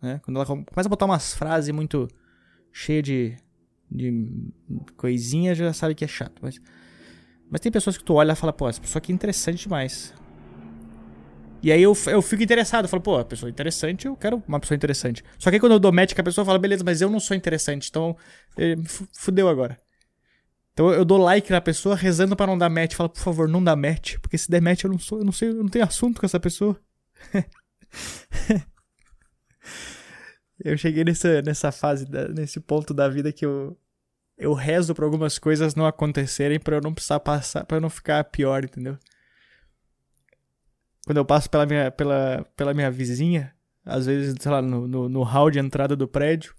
Né? 0.00 0.20
Quando 0.24 0.36
ela 0.36 0.46
começa 0.46 0.86
a 0.86 0.88
botar 0.88 1.06
umas 1.06 1.34
frases 1.34 1.74
muito 1.74 2.08
cheias 2.72 3.04
de, 3.04 3.36
de 3.90 4.36
coisinha, 4.96 5.54
já 5.54 5.72
sabe 5.72 5.94
que 5.94 6.04
é 6.04 6.08
chato. 6.08 6.40
Mas, 6.40 6.60
mas 7.50 7.60
tem 7.60 7.70
pessoas 7.70 7.98
que 7.98 8.04
tu 8.04 8.14
olha 8.14 8.32
e 8.32 8.36
fala, 8.36 8.52
pô, 8.52 8.68
essa 8.68 8.80
pessoa 8.80 8.98
aqui 8.98 9.12
é 9.12 9.14
interessante 9.14 9.62
demais. 9.62 10.14
E 11.62 11.70
aí 11.70 11.82
eu, 11.82 11.94
eu 12.06 12.22
fico 12.22 12.42
interessado, 12.42 12.86
eu 12.86 12.88
falo, 12.88 13.02
pô, 13.02 13.18
a 13.18 13.24
pessoa 13.24 13.50
é 13.50 13.52
interessante, 13.52 14.06
eu 14.06 14.16
quero 14.16 14.42
uma 14.48 14.58
pessoa 14.58 14.74
interessante. 14.76 15.22
Só 15.38 15.50
que 15.50 15.56
aí 15.56 15.60
quando 15.60 15.72
eu 15.72 15.78
dou 15.78 15.92
match 15.92 16.14
com 16.14 16.20
a 16.22 16.24
pessoa, 16.24 16.44
fala, 16.44 16.58
beleza, 16.58 16.82
mas 16.82 17.02
eu 17.02 17.10
não 17.10 17.20
sou 17.20 17.36
interessante, 17.36 17.88
então 17.90 18.16
eh, 18.56 18.76
fudeu 19.12 19.46
agora. 19.46 19.78
Então 20.72 20.90
eu 20.90 21.04
dou 21.04 21.18
like 21.18 21.50
na 21.50 21.60
pessoa 21.60 21.94
rezando 21.94 22.34
para 22.34 22.46
não 22.46 22.56
dar 22.56 22.70
match, 22.70 22.94
falo, 22.94 23.10
por 23.10 23.20
favor, 23.20 23.46
não 23.46 23.62
dá 23.62 23.76
match, 23.76 24.16
porque 24.22 24.38
se 24.38 24.50
der 24.50 24.62
match 24.62 24.84
eu 24.84 24.90
não 24.90 24.98
sou, 24.98 25.18
eu 25.18 25.24
não 25.24 25.32
sei, 25.32 25.50
eu 25.50 25.54
não 25.54 25.68
tenho 25.68 25.84
assunto 25.84 26.18
com 26.18 26.24
essa 26.24 26.40
pessoa. 26.40 26.80
eu 30.64 30.76
cheguei 30.76 31.04
nessa, 31.04 31.42
nessa 31.42 31.72
fase, 31.72 32.04
da, 32.04 32.28
nesse 32.28 32.60
ponto 32.60 32.92
da 32.92 33.08
vida 33.08 33.32
que 33.32 33.44
eu, 33.44 33.76
eu 34.38 34.52
rezo 34.52 34.94
para 34.94 35.04
algumas 35.04 35.38
coisas 35.38 35.74
não 35.74 35.86
acontecerem 35.86 36.58
para 36.58 36.76
eu 36.76 36.80
não 36.80 36.94
precisar 36.94 37.20
passar, 37.20 37.64
para 37.64 37.80
não 37.80 37.90
ficar 37.90 38.24
pior, 38.24 38.64
entendeu? 38.64 38.98
Quando 41.06 41.18
eu 41.18 41.24
passo 41.24 41.48
pela 41.50 41.66
minha, 41.66 41.90
pela, 41.90 42.46
pela 42.56 42.74
minha 42.74 42.90
vizinha, 42.90 43.54
às 43.84 44.06
vezes, 44.06 44.34
sei 44.38 44.52
lá, 44.52 44.60
no, 44.60 44.86
no, 44.86 45.08
no 45.08 45.22
hall 45.22 45.50
de 45.50 45.58
entrada 45.58 45.96
do 45.96 46.06
prédio, 46.06 46.54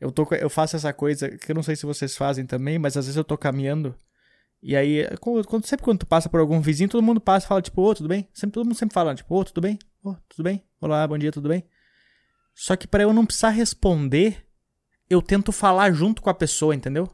eu, 0.00 0.12
tô, 0.12 0.26
eu 0.34 0.50
faço 0.50 0.76
essa 0.76 0.92
coisa 0.92 1.30
que 1.30 1.50
eu 1.50 1.54
não 1.54 1.62
sei 1.62 1.76
se 1.76 1.86
vocês 1.86 2.16
fazem 2.16 2.46
também, 2.46 2.78
mas 2.78 2.96
às 2.96 3.06
vezes 3.06 3.16
eu 3.16 3.24
tô 3.24 3.38
caminhando 3.38 3.94
e 4.66 4.74
aí, 4.74 5.06
quando, 5.20 5.66
sempre 5.66 5.84
quando 5.84 5.98
tu 5.98 6.06
passa 6.06 6.26
por 6.26 6.40
algum 6.40 6.58
vizinho, 6.58 6.88
todo 6.88 7.02
mundo 7.02 7.20
passa 7.20 7.44
e 7.44 7.48
fala, 7.48 7.60
tipo, 7.60 7.82
ô, 7.82 7.90
oh, 7.90 7.94
tudo 7.94 8.08
bem? 8.08 8.26
Sempre, 8.32 8.54
todo 8.54 8.64
mundo 8.64 8.74
sempre 8.74 8.94
fala, 8.94 9.14
tipo, 9.14 9.34
ô, 9.34 9.40
oh, 9.40 9.44
tudo 9.44 9.60
bem? 9.60 9.78
Ô, 10.02 10.12
oh, 10.12 10.16
tudo 10.26 10.42
bem? 10.42 10.64
Olá, 10.80 11.06
bom 11.06 11.18
dia, 11.18 11.30
tudo 11.30 11.50
bem? 11.50 11.62
Só 12.54 12.76
que 12.76 12.86
para 12.86 13.02
eu 13.02 13.12
não 13.12 13.26
precisar 13.26 13.50
responder, 13.50 14.46
eu 15.10 15.20
tento 15.20 15.52
falar 15.52 15.92
junto 15.92 16.22
com 16.22 16.30
a 16.30 16.34
pessoa, 16.34 16.74
entendeu? 16.74 17.08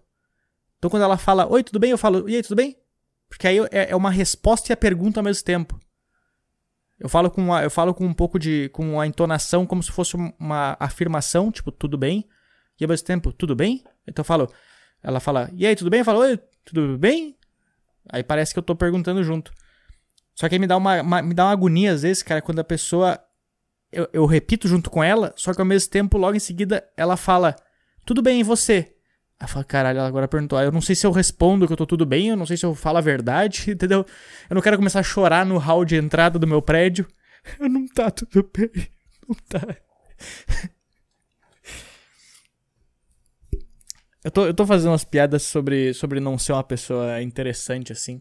Então 0.78 0.90
quando 0.90 1.02
ela 1.02 1.16
fala, 1.16 1.46
oi, 1.50 1.62
tudo 1.62 1.78
bem? 1.78 1.90
Eu 1.90 1.98
falo, 1.98 2.28
e 2.28 2.36
aí, 2.36 2.42
tudo 2.42 2.56
bem? 2.56 2.76
Porque 3.28 3.46
aí 3.46 3.58
é, 3.70 3.90
é 3.90 3.96
uma 3.96 4.10
resposta 4.10 4.70
e 4.70 4.74
a 4.74 4.76
pergunta 4.76 5.20
ao 5.20 5.24
mesmo 5.24 5.44
tempo. 5.44 5.80
Eu 6.98 7.08
falo 7.08 7.30
com, 7.30 7.40
uma, 7.40 7.62
eu 7.62 7.70
falo 7.70 7.94
com 7.94 8.04
um 8.04 8.12
pouco 8.12 8.38
de. 8.38 8.68
com 8.70 9.00
a 9.00 9.06
entonação 9.06 9.64
como 9.64 9.82
se 9.82 9.90
fosse 9.90 10.16
uma 10.38 10.76
afirmação, 10.78 11.50
tipo, 11.50 11.72
tudo 11.72 11.96
bem? 11.96 12.28
E 12.78 12.84
ao 12.84 12.88
mesmo 12.88 13.06
tempo, 13.06 13.32
tudo 13.32 13.56
bem? 13.56 13.82
Então 14.06 14.20
eu 14.20 14.24
falo, 14.24 14.52
ela 15.02 15.18
fala, 15.20 15.50
e 15.54 15.66
aí, 15.66 15.74
tudo 15.74 15.88
bem? 15.88 16.00
Eu 16.00 16.04
falo, 16.04 16.20
oi, 16.20 16.38
tudo 16.64 16.98
bem? 16.98 17.38
Aí 18.08 18.22
parece 18.22 18.52
que 18.52 18.58
eu 18.58 18.62
tô 18.62 18.74
perguntando 18.74 19.22
junto. 19.22 19.50
Só 20.34 20.48
que 20.48 20.54
aí 20.54 20.58
me 20.58 20.66
dá 20.66 20.76
uma, 20.76 21.00
uma, 21.00 21.22
me 21.22 21.34
dá 21.34 21.44
uma 21.46 21.52
agonia 21.52 21.92
às 21.92 22.02
vezes, 22.02 22.22
cara, 22.22 22.42
quando 22.42 22.58
a 22.58 22.64
pessoa. 22.64 23.18
Eu, 23.92 24.08
eu 24.12 24.26
repito 24.26 24.68
junto 24.68 24.90
com 24.90 25.02
ela, 25.02 25.32
só 25.36 25.52
que 25.52 25.60
ao 25.60 25.66
mesmo 25.66 25.90
tempo, 25.90 26.16
logo 26.16 26.36
em 26.36 26.40
seguida, 26.40 26.86
ela 26.96 27.16
fala: 27.16 27.56
Tudo 28.04 28.22
bem, 28.22 28.40
e 28.40 28.44
você? 28.44 28.94
Aí 29.40 29.44
eu 29.44 29.48
falo, 29.48 29.64
caralho, 29.64 29.98
ela 29.98 30.06
agora 30.06 30.28
perguntou. 30.28 30.58
Aí 30.58 30.66
eu 30.66 30.72
não 30.72 30.82
sei 30.82 30.94
se 30.94 31.06
eu 31.06 31.10
respondo 31.10 31.66
que 31.66 31.72
eu 31.72 31.76
tô 31.76 31.86
tudo 31.86 32.04
bem, 32.04 32.28
eu 32.28 32.36
não 32.36 32.44
sei 32.44 32.58
se 32.58 32.66
eu 32.66 32.74
falo 32.74 32.98
a 32.98 33.00
verdade, 33.00 33.70
entendeu? 33.72 34.04
Eu 34.50 34.54
não 34.54 34.60
quero 34.60 34.76
começar 34.76 35.00
a 35.00 35.02
chorar 35.02 35.46
no 35.46 35.56
hall 35.56 35.84
de 35.84 35.96
entrada 35.96 36.38
do 36.38 36.46
meu 36.46 36.60
prédio. 36.60 37.06
Eu 37.58 37.70
não 37.70 37.88
tá 37.88 38.10
tudo 38.10 38.48
bem. 38.54 38.70
Não 39.26 39.34
tá. 39.48 39.76
Eu 44.22 44.30
tô, 44.30 44.44
eu 44.44 44.52
tô 44.52 44.66
fazendo 44.66 44.90
umas 44.90 45.04
piadas 45.04 45.44
sobre, 45.44 45.94
sobre 45.94 46.20
não 46.20 46.36
ser 46.36 46.52
uma 46.52 46.62
pessoa 46.62 47.22
interessante 47.22 47.92
assim. 47.92 48.20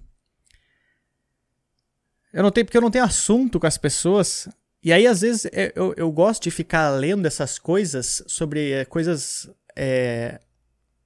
Eu 2.31 2.43
não 2.43 2.51
tenho, 2.51 2.65
porque 2.65 2.77
eu 2.77 2.81
não 2.81 2.91
tenho 2.91 3.03
assunto 3.03 3.59
com 3.59 3.67
as 3.67 3.77
pessoas. 3.77 4.47
E 4.81 4.93
aí, 4.93 5.05
às 5.05 5.21
vezes, 5.21 5.45
é, 5.45 5.73
eu, 5.75 5.93
eu 5.97 6.11
gosto 6.11 6.43
de 6.43 6.51
ficar 6.51 6.89
lendo 6.91 7.25
essas 7.25 7.59
coisas 7.59 8.23
sobre 8.27 8.71
é, 8.71 8.85
coisas 8.85 9.49
é, 9.75 10.39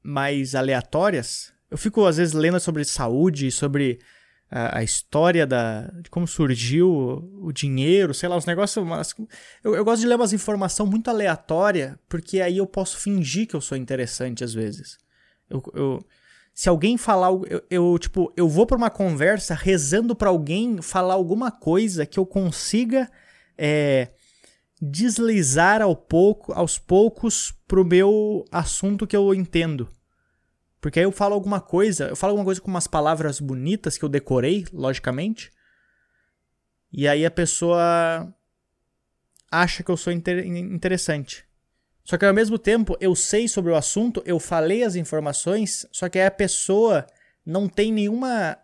mais 0.02 0.54
aleatórias. 0.54 1.52
Eu 1.72 1.78
fico, 1.78 2.06
às 2.06 2.18
vezes, 2.18 2.34
lendo 2.34 2.60
sobre 2.60 2.86
saúde, 2.86 3.50
sobre 3.52 4.00
a, 4.50 4.78
a, 4.78 4.84
história 4.84 5.48
da, 5.48 5.88
de 6.02 6.10
como 6.12 6.28
surgiu 6.28 6.88
o, 6.88 7.48
o 7.48 7.52
dinheiro, 7.52 8.14
sei 8.14 8.30
lá, 8.30 8.38
os 8.38 8.46
negócios. 8.46 8.86
Mas, 8.86 9.16
eu, 9.64 9.76
eu 9.76 9.84
gosto 9.84 10.02
de 10.02 10.08
ler 10.08 10.16
umas 10.16 10.34
informações 10.34 10.90
muito 10.90 11.10
aleatórias, 11.10 11.96
porque 12.08 12.42
aí 12.42 12.60
eu 12.60 12.68
posso 12.68 12.98
fingir 12.98 13.48
que 13.48 13.56
eu 13.56 13.62
sou 13.62 13.76
interessante 13.76 14.44
às 14.44 14.54
vezes. 14.54 15.00
Eu, 15.50 15.64
eu 15.74 16.06
se 16.54 16.70
alguém 16.70 16.98
falar, 16.98 17.30
eu, 17.30 17.64
eu, 17.70 17.98
tipo, 17.98 18.32
eu 18.38 18.48
vou 18.48 18.68
para 18.68 18.78
uma 18.78 18.92
conversa 18.92 19.56
rezando 19.56 20.16
para 20.16 20.30
alguém 20.30 20.80
falar 20.84 21.16
alguma 21.16 21.50
coisa 21.50 22.06
que 22.06 22.20
eu 22.20 22.26
consiga 22.26 23.10
é, 23.58 24.10
deslizar 24.82 25.82
ao 25.82 25.96
pouco, 25.96 26.52
aos 26.54 26.78
poucos 26.78 27.54
pro 27.68 27.86
meu 27.86 28.46
assunto 28.52 29.08
que 29.08 29.16
eu 29.16 29.34
entendo. 29.34 29.90
Porque 30.82 31.00
aí 31.00 31.06
eu 31.06 31.12
falo 31.12 31.34
alguma 31.34 31.62
coisa, 31.62 32.10
eu 32.10 32.16
falo 32.16 32.32
alguma 32.32 32.46
coisa 32.46 32.60
com 32.60 32.70
umas 32.70 32.88
palavras 32.88 33.40
bonitas 33.40 33.98
que 33.98 34.04
eu 34.04 34.10
decorei, 34.10 34.66
logicamente. 34.74 35.50
E 36.92 37.08
aí 37.08 37.26
a 37.26 37.32
pessoa 37.32 38.34
acha 39.50 39.82
que 39.82 39.90
eu 39.90 39.96
sou 39.96 40.12
inter 40.12 40.46
interessante. 40.46 41.46
Só 42.04 42.18
que 42.18 42.26
ao 42.26 42.34
mesmo 42.34 42.60
tempo 42.60 42.98
eu 43.00 43.16
sei 43.16 43.48
sobre 43.48 43.72
o 43.72 43.76
assunto, 43.76 44.22
eu 44.26 44.40
falei 44.40 44.84
as 44.84 44.96
informações, 44.96 45.88
só 45.92 46.10
que 46.10 46.20
a 46.20 46.30
pessoa 46.30 47.08
não 47.46 47.70
tem 47.70 47.92
nenhuma. 47.92 48.58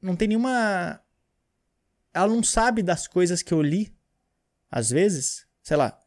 Não 0.00 0.16
tem 0.16 0.28
nenhuma. 0.28 1.00
Ela 2.14 2.28
não 2.28 2.42
sabe 2.42 2.82
das 2.82 3.06
coisas 3.06 3.42
que 3.42 3.52
eu 3.52 3.60
li, 3.60 3.94
às 4.70 4.90
vezes, 4.90 5.46
sei 5.62 5.76
lá. 5.76 6.00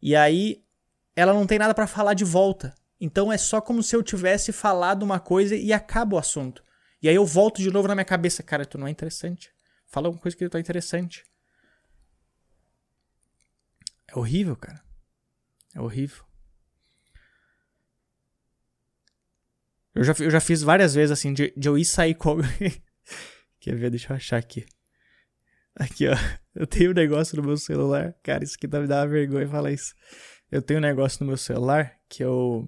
E 0.00 0.14
aí 0.14 0.64
ela 1.14 1.32
não 1.32 1.46
tem 1.46 1.58
nada 1.58 1.74
para 1.74 1.86
falar 1.86 2.14
de 2.14 2.24
volta. 2.24 2.74
Então 3.00 3.32
é 3.32 3.38
só 3.38 3.60
como 3.60 3.82
se 3.82 3.94
eu 3.94 4.02
tivesse 4.02 4.52
falado 4.52 5.02
uma 5.02 5.20
coisa 5.20 5.54
e 5.54 5.72
acaba 5.72 6.16
o 6.16 6.18
assunto. 6.18 6.62
E 7.02 7.08
aí 7.08 7.14
eu 7.14 7.26
volto 7.26 7.60
de 7.60 7.70
novo 7.70 7.88
na 7.88 7.94
minha 7.94 8.04
cabeça, 8.04 8.42
cara, 8.42 8.64
tu 8.64 8.78
não 8.78 8.86
é 8.86 8.90
interessante. 8.90 9.50
Fala 9.86 10.08
alguma 10.08 10.20
coisa 10.20 10.36
que 10.36 10.48
tu 10.48 10.56
é 10.56 10.60
interessante. 10.60 11.24
É 14.08 14.18
horrível, 14.18 14.56
cara. 14.56 14.82
É 15.74 15.80
horrível. 15.80 16.24
Eu 19.94 20.04
já, 20.04 20.14
eu 20.20 20.30
já 20.30 20.40
fiz 20.40 20.62
várias 20.62 20.94
vezes 20.94 21.10
assim, 21.10 21.32
de, 21.32 21.52
de 21.56 21.68
eu 21.68 21.78
ir 21.78 21.84
sair 21.84 22.14
com. 22.14 22.36
Quer 23.60 23.76
ver? 23.76 23.90
Deixa 23.90 24.12
eu 24.12 24.16
achar 24.16 24.36
aqui. 24.36 24.66
Aqui, 25.74 26.06
ó. 26.08 26.14
Eu 26.56 26.66
tenho 26.66 26.90
um 26.90 26.94
negócio 26.94 27.36
no 27.36 27.42
meu 27.42 27.58
celular. 27.58 28.14
Cara, 28.22 28.42
isso 28.42 28.54
aqui 28.56 28.66
tá 28.66 28.80
me 28.80 28.86
dá 28.86 29.02
uma 29.02 29.08
vergonha 29.08 29.46
falar 29.46 29.72
isso. 29.72 29.94
Eu 30.50 30.62
tenho 30.62 30.78
um 30.78 30.82
negócio 30.82 31.22
no 31.22 31.26
meu 31.26 31.36
celular 31.36 31.92
que 32.08 32.24
eu. 32.24 32.66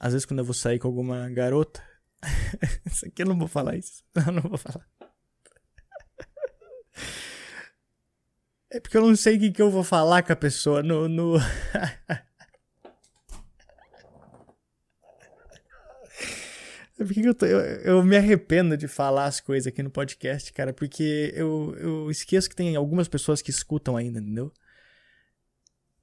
Às 0.00 0.12
vezes, 0.12 0.24
quando 0.24 0.38
eu 0.38 0.44
vou 0.44 0.54
sair 0.54 0.78
com 0.78 0.88
alguma 0.88 1.28
garota. 1.28 1.82
isso 2.86 3.06
aqui 3.06 3.22
eu 3.22 3.26
não 3.26 3.38
vou 3.38 3.46
falar 3.46 3.76
isso. 3.76 4.02
Não, 4.16 4.32
não 4.32 4.42
vou 4.42 4.56
falar. 4.56 4.86
É 8.70 8.80
porque 8.80 8.96
eu 8.96 9.06
não 9.06 9.14
sei 9.14 9.36
o 9.36 9.40
que, 9.40 9.52
que 9.52 9.62
eu 9.62 9.70
vou 9.70 9.84
falar 9.84 10.22
com 10.22 10.32
a 10.32 10.36
pessoa 10.36 10.82
no. 10.82 11.08
no... 11.08 11.34
porque 17.04 17.20
eu, 17.20 17.34
tô, 17.34 17.46
eu, 17.46 17.60
eu, 17.60 18.02
me 18.02 18.16
arrependo 18.16 18.76
de 18.76 18.88
falar 18.88 19.26
as 19.26 19.40
coisas 19.40 19.66
aqui 19.66 19.82
no 19.82 19.90
podcast, 19.90 20.52
cara, 20.52 20.72
porque 20.72 21.32
eu, 21.34 21.74
eu 21.78 22.10
esqueço 22.10 22.48
que 22.48 22.56
tem 22.56 22.74
algumas 22.74 23.06
pessoas 23.08 23.42
que 23.42 23.50
escutam 23.50 23.96
ainda, 23.96 24.18
entendeu? 24.18 24.52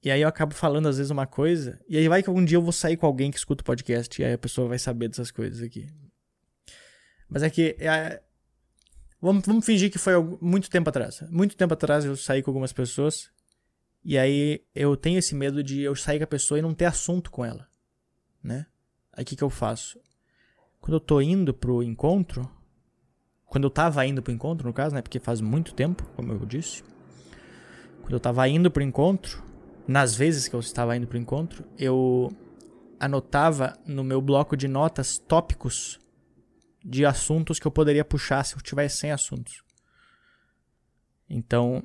E 0.04 0.12
aí 0.12 0.22
eu 0.22 0.28
acabo 0.28 0.54
falando 0.54 0.88
às 0.88 0.98
vezes 0.98 1.10
uma 1.10 1.26
coisa, 1.26 1.80
e 1.88 1.98
aí 1.98 2.08
vai 2.08 2.22
que 2.22 2.30
algum 2.30 2.44
dia 2.44 2.58
eu 2.58 2.62
vou 2.62 2.74
sair 2.74 2.98
com 2.98 3.06
alguém 3.06 3.32
que 3.32 3.38
escuta 3.38 3.62
o 3.62 3.66
podcast, 3.66 4.22
e 4.22 4.26
aí 4.26 4.34
a 4.34 4.38
pessoa 4.38 4.68
vai 4.68 4.78
saber 4.78 5.08
dessas 5.08 5.32
coisas 5.32 5.62
aqui. 5.64 5.88
Mas 7.30 7.42
é 7.42 7.50
que 7.50 7.76
é, 7.80 8.22
Vamos, 9.24 9.46
vamos 9.46 9.66
fingir 9.66 9.90
que 9.90 9.98
foi 9.98 10.14
muito 10.42 10.70
tempo 10.70 10.90
atrás. 10.90 11.22
Muito 11.30 11.56
tempo 11.56 11.74
atrás 11.74 12.04
eu 12.04 12.14
saí 12.18 12.44
com 12.44 12.52
algumas 12.52 12.74
pessoas. 12.74 13.32
E 14.04 14.18
aí 14.18 14.66
eu 14.76 14.98
tenho 14.98 15.18
esse 15.18 15.34
medo 15.34 15.64
de 15.64 15.80
eu 15.80 15.96
sair 15.96 16.18
com 16.18 16.26
a 16.26 16.28
pessoa 16.28 16.60
e 16.60 16.62
não 16.62 16.74
ter 16.74 16.84
assunto 16.84 17.32
com 17.32 17.46
ela. 17.46 17.66
Né? 18.44 18.66
Aí 19.14 19.24
o 19.24 19.26
que, 19.26 19.38
que 19.38 19.44
eu 19.44 19.50
faço? 19.50 19.98
Quando 20.84 20.96
eu 20.96 21.00
tô 21.00 21.22
indo 21.22 21.54
pro 21.54 21.82
encontro. 21.82 22.52
Quando 23.46 23.63
eu 23.63 23.70
tava 23.70 24.06
indo 24.06 24.22
pro 24.22 24.34
encontro, 24.34 24.68
no 24.68 24.74
caso, 24.74 24.94
né? 24.94 25.02
Porque 25.02 25.18
faz 25.18 25.40
muito 25.40 25.74
tempo, 25.74 26.04
como 26.13 26.34
eu 26.34 26.46
disse. 26.46 26.84
Quando 28.02 28.12
eu 28.12 28.20
tava 28.20 28.46
indo 28.50 28.70
pro 28.70 28.84
encontro, 28.84 29.42
nas 29.88 30.13
vezes 30.13 30.50
que 30.50 30.54
eu 30.54 30.60
estava 30.60 30.98
indo 30.98 31.08
pro 31.08 31.18
encontro, 31.18 31.63
eu 31.78 32.30
anotava 33.00 33.80
no 33.88 34.04
meu 34.04 34.22
bloco 34.22 34.58
de 34.58 34.68
notas 34.68 35.18
tópicos 35.18 36.02
de 36.84 37.06
assuntos 37.06 37.60
que 37.60 37.66
eu 37.66 37.72
poderia 37.72 38.04
puxar 38.04 38.44
se 38.44 38.54
eu 38.54 38.62
tivesse 38.62 38.98
sem 38.98 39.12
assuntos. 39.13 39.63
Então, 41.30 41.82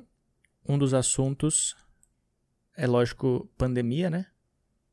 um 0.67 0.77
dos 0.77 0.93
assuntos 0.93 1.73
é 2.75 2.85
lógico 2.85 3.49
pandemia, 3.57 4.09
né? 4.09 4.25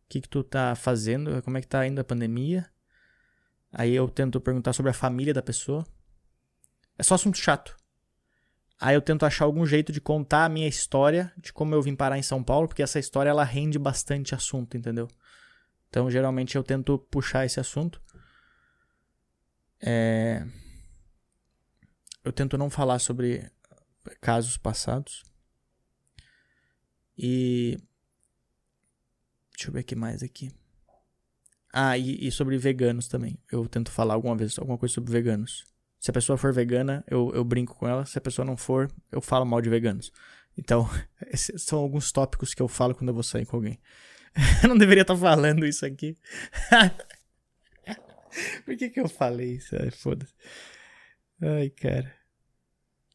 O 0.05 0.09
que, 0.09 0.21
que 0.21 0.29
tu 0.29 0.45
tá 0.45 0.77
fazendo? 0.77 1.43
Como 1.43 1.59
é 1.59 1.61
que 1.61 1.67
tá 1.67 1.85
indo 1.85 2.01
a 2.01 2.05
pandemia? 2.05 2.71
Aí 3.73 3.95
eu 3.95 4.09
tento 4.09 4.41
perguntar 4.41 4.73
sobre 4.73 4.91
a 4.91 4.95
família 4.95 5.35
da 5.35 5.43
pessoa. 5.43 5.87
É 6.99 7.03
só 7.03 7.15
assunto 7.15 7.37
chato. 7.37 7.77
Aí 8.79 8.95
eu 8.95 9.01
tento 9.01 9.25
achar 9.25 9.45
algum 9.45 9.65
jeito 9.65 9.93
de 9.93 10.01
contar 10.01 10.45
a 10.45 10.49
minha 10.49 10.69
história 10.69 11.33
de 11.37 11.53
como 11.53 11.75
eu 11.75 11.83
vim 11.83 11.95
parar 11.95 12.19
em 12.19 12.23
São 12.23 12.43
Paulo, 12.43 12.69
porque 12.69 12.83
essa 12.83 12.99
história 12.99 13.31
ela 13.31 13.45
rende 13.45 13.79
bastante 13.79 14.35
assunto, 14.35 14.77
entendeu? 14.77 15.09
Então, 15.89 16.11
geralmente 16.11 16.57
eu 16.57 16.63
tento 16.63 16.99
puxar 16.99 17.47
esse 17.47 17.59
assunto. 17.59 18.03
É... 19.81 20.47
Eu 22.23 22.33
tento 22.33 22.59
não 22.59 22.69
falar 22.69 22.99
sobre 22.99 23.51
casos 24.21 24.57
passados. 24.57 25.23
E. 27.17 27.79
Deixa 29.53 29.69
eu 29.69 29.73
ver 29.73 29.81
o 29.81 29.85
que 29.85 29.97
mais 29.97 30.23
aqui. 30.23 30.53
Ah, 31.73 31.97
e, 31.99 32.27
e, 32.27 32.33
sobre 32.33 32.57
veganos 32.57 33.09
também. 33.09 33.39
Eu 33.51 33.67
tento 33.69 33.91
falar 33.91 34.15
alguma 34.15 34.37
vez 34.37 34.59
alguma 34.59 34.79
coisa 34.79 34.95
sobre 34.95 35.13
veganos. 35.13 35.65
Se 35.99 36.11
a 36.11 36.15
pessoa 36.15 36.39
for 36.39 36.53
vegana, 36.53 37.05
eu, 37.09 37.33
eu 37.35 37.45
brinco 37.45 37.75
com 37.75 37.87
ela. 37.87 38.05
Se 38.07 38.17
a 38.19 38.21
pessoa 38.21 38.45
não 38.45 38.57
for, 38.57 38.91
eu 39.11 39.21
falo 39.21 39.45
mal 39.45 39.61
de 39.61 39.69
veganos. 39.69 40.13
Então, 40.57 40.89
esses 41.33 41.63
são 41.63 41.79
alguns 41.79 42.13
tópicos 42.13 42.55
que 42.55 42.63
eu 42.63 42.69
falo 42.69 42.95
quando 42.95 43.09
eu 43.09 43.15
vou 43.15 43.23
sair 43.23 43.45
com 43.45 43.57
alguém. 43.57 43.79
eu 44.63 44.69
não 44.69 44.79
deveria 44.79 45.03
estar 45.03 45.17
falando 45.17 45.67
isso 45.67 45.85
aqui. 45.85 46.17
Por 48.65 48.77
que 48.77 48.91
que 48.91 49.01
eu 49.01 49.09
falei 49.09 49.55
isso? 49.55 49.75
Foda-se. 49.93 50.35
Ai, 51.41 51.71
cara. 51.71 52.15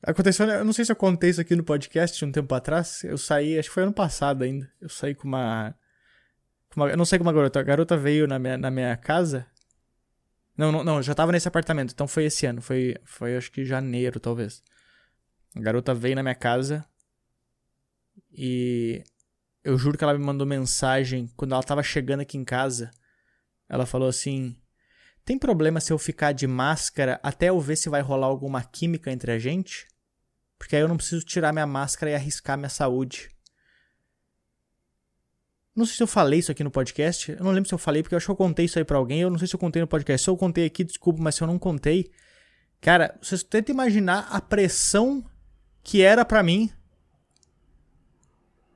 Aconteceu, 0.03 0.47
eu 0.47 0.65
não 0.65 0.73
sei 0.73 0.83
se 0.83 0.91
eu 0.91 0.95
contei 0.95 1.29
isso 1.29 1.39
aqui 1.41 1.55
no 1.55 1.63
podcast 1.63 2.25
um 2.25 2.31
tempo 2.31 2.53
atrás. 2.55 3.03
Eu 3.03 3.17
saí, 3.17 3.57
acho 3.57 3.69
que 3.69 3.73
foi 3.73 3.83
ano 3.83 3.93
passado 3.93 4.43
ainda. 4.43 4.71
Eu 4.81 4.89
saí 4.89 5.13
com 5.13 5.27
uma. 5.27 5.75
Uma 6.75 6.89
eu 6.89 6.97
não 6.97 7.05
sei 7.05 7.19
com 7.19 7.23
uma 7.23 7.33
garota. 7.33 7.59
A 7.59 7.63
garota 7.63 7.97
veio 7.97 8.27
na 8.27 8.39
minha, 8.39 8.57
na 8.57 8.71
minha 8.71 8.95
casa. 8.97 9.45
Não, 10.57 10.71
não, 10.71 10.83
não, 10.83 11.01
já 11.01 11.13
tava 11.13 11.31
nesse 11.31 11.47
apartamento. 11.47 11.91
Então 11.91 12.07
foi 12.07 12.25
esse 12.25 12.45
ano. 12.45 12.61
Foi, 12.61 12.95
foi 13.03 13.35
acho 13.35 13.51
que 13.51 13.65
janeiro, 13.65 14.19
talvez. 14.19 14.63
A 15.55 15.59
garota 15.59 15.93
veio 15.93 16.15
na 16.15 16.23
minha 16.23 16.35
casa. 16.35 16.85
E. 18.31 19.03
Eu 19.63 19.77
juro 19.77 19.95
que 19.95 20.03
ela 20.03 20.17
me 20.17 20.25
mandou 20.25 20.47
mensagem 20.47 21.29
quando 21.35 21.53
ela 21.53 21.61
tava 21.61 21.83
chegando 21.83 22.21
aqui 22.21 22.37
em 22.37 22.43
casa. 22.43 22.89
Ela 23.69 23.85
falou 23.85 24.09
assim: 24.09 24.57
tem 25.23 25.37
problema 25.37 25.79
se 25.79 25.93
eu 25.93 25.99
ficar 25.99 26.31
de 26.31 26.47
máscara 26.47 27.19
até 27.21 27.49
eu 27.49 27.59
ver 27.59 27.75
se 27.75 27.89
vai 27.89 28.01
rolar 28.01 28.27
alguma 28.27 28.63
química 28.63 29.11
entre 29.11 29.31
a 29.31 29.39
gente? 29.39 29.87
Porque 30.57 30.75
aí 30.75 30.81
eu 30.81 30.87
não 30.87 30.97
preciso 30.97 31.25
tirar 31.25 31.53
minha 31.53 31.67
máscara 31.67 32.11
e 32.11 32.15
arriscar 32.15 32.57
minha 32.57 32.69
saúde. 32.69 33.29
Não 35.75 35.85
sei 35.85 35.95
se 35.95 36.03
eu 36.03 36.07
falei 36.07 36.39
isso 36.39 36.51
aqui 36.51 36.63
no 36.63 36.71
podcast. 36.71 37.31
Eu 37.31 37.43
não 37.43 37.51
lembro 37.51 37.67
se 37.67 37.73
eu 37.73 37.77
falei, 37.77 38.03
porque 38.03 38.13
eu 38.13 38.17
acho 38.17 38.25
que 38.25 38.31
eu 38.31 38.35
contei 38.35 38.65
isso 38.65 38.77
aí 38.77 38.83
pra 38.83 38.97
alguém. 38.97 39.21
Eu 39.21 39.29
não 39.29 39.37
sei 39.37 39.47
se 39.47 39.55
eu 39.55 39.59
contei 39.59 39.81
no 39.81 39.87
podcast. 39.87 40.23
Se 40.23 40.29
eu 40.29 40.37
contei 40.37 40.65
aqui, 40.65 40.83
desculpa, 40.83 41.21
mas 41.21 41.35
se 41.35 41.41
eu 41.41 41.47
não 41.47 41.57
contei. 41.57 42.11
Cara, 42.81 43.17
vocês 43.21 43.43
tentam 43.43 43.73
imaginar 43.73 44.27
a 44.29 44.41
pressão 44.41 45.23
que 45.83 46.01
era 46.01 46.25
para 46.25 46.43
mim. 46.43 46.69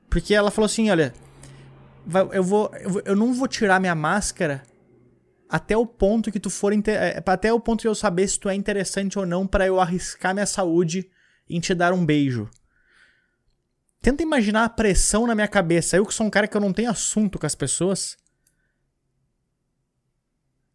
Porque 0.10 0.34
ela 0.34 0.52
falou 0.52 0.68
assim: 0.68 0.90
olha, 0.90 1.14
eu 2.32 2.44
vou, 2.44 2.72
eu 3.04 3.16
não 3.16 3.34
vou 3.34 3.48
tirar 3.48 3.80
minha 3.80 3.96
máscara 3.96 4.64
até 5.50 5.76
o 5.76 5.86
ponto 5.86 6.32
que 6.32 6.40
tu 6.40 6.50
for 6.50 6.74
é, 6.74 7.24
até 7.26 7.52
o 7.52 7.60
ponto 7.60 7.82
de 7.82 7.88
eu 7.88 7.96
saber 7.96 8.28
se 8.28 8.40
tu 8.40 8.50
é 8.50 8.56
interessante 8.56 9.18
ou 9.18 9.26
não 9.26 9.46
para 9.46 9.66
eu 9.68 9.80
arriscar 9.80 10.34
minha 10.34 10.46
saúde 10.46 11.10
em 11.50 11.60
te 11.60 11.74
dar 11.74 11.94
um 11.94 12.06
beijo. 12.06 12.50
Tenta 14.06 14.22
imaginar 14.22 14.66
a 14.66 14.70
pressão 14.70 15.26
na 15.26 15.34
minha 15.34 15.48
cabeça. 15.48 15.98
Eu 15.98 16.06
que 16.06 16.14
sou 16.14 16.28
um 16.28 16.30
cara 16.30 16.48
que 16.48 16.56
eu 16.56 16.62
não 16.62 16.72
tenho 16.72 16.92
assunto 16.92 17.40
com 17.40 17.46
as 17.48 17.56
pessoas. 17.56 18.16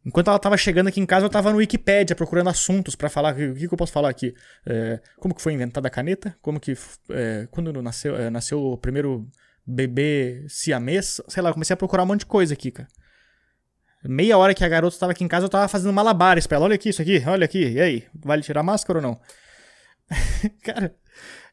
Enquanto 0.05 0.27
ela 0.27 0.39
tava 0.41 0.57
chegando 0.57 0.89
aqui 0.89 0.99
em 0.99 1.07
casa, 1.07 1.27
eu 1.27 1.31
tava 1.31 1.53
no 1.53 1.59
Wikipedia 1.59 2.17
procurando 2.17 2.51
assuntos 2.51 2.97
para 2.97 3.09
falar. 3.09 3.35
O 3.35 3.55
que, 3.55 3.69
que, 3.69 3.73
eu 3.73 3.79
posso 3.79 3.93
falar 3.93 4.09
aqui? 4.09 4.35
É, 4.67 4.99
como 5.17 5.33
que 5.33 5.41
foi 5.41 5.53
inventada 5.53 5.87
a 5.87 5.91
caneta? 5.93 6.37
Como 6.43 6.59
que. 6.59 6.77
É, 7.11 7.47
quando 7.53 7.81
nasceu, 7.81 8.17
é, 8.17 8.31
nasceu 8.31 8.61
o 8.61 8.77
primeiro 8.77 9.29
bebê 9.65 10.45
siamês? 10.49 11.21
Sei 11.29 11.41
lá, 11.41 11.53
comecei 11.53 11.75
a 11.75 11.77
procurar 11.77 12.03
um 12.03 12.07
monte 12.07 12.21
de 12.21 12.27
coisa 12.27 12.55
aqui, 12.55 12.73
cara. 12.73 12.89
Meia 14.03 14.37
hora 14.37 14.55
que 14.55 14.65
a 14.65 14.69
garota 14.69 14.97
estava 14.97 15.13
aqui 15.13 15.23
em 15.23 15.29
casa, 15.29 15.47
eu 15.47 15.51
tava 15.51 15.69
fazendo 15.69 15.93
malabares 15.93 16.49
pra 16.49 16.57
ela. 16.57 16.65
Olha 16.65 16.75
aqui, 16.75 16.89
isso 16.89 17.01
aqui, 17.01 17.23
olha 17.25 17.45
aqui. 17.45 17.75
E 17.75 17.81
aí, 17.81 18.09
vale 18.13 18.43
tirar 18.43 18.63
a 18.63 18.65
máscara 18.65 18.99
ou 18.99 19.03
não? 19.05 19.21
Cara, 20.65 20.97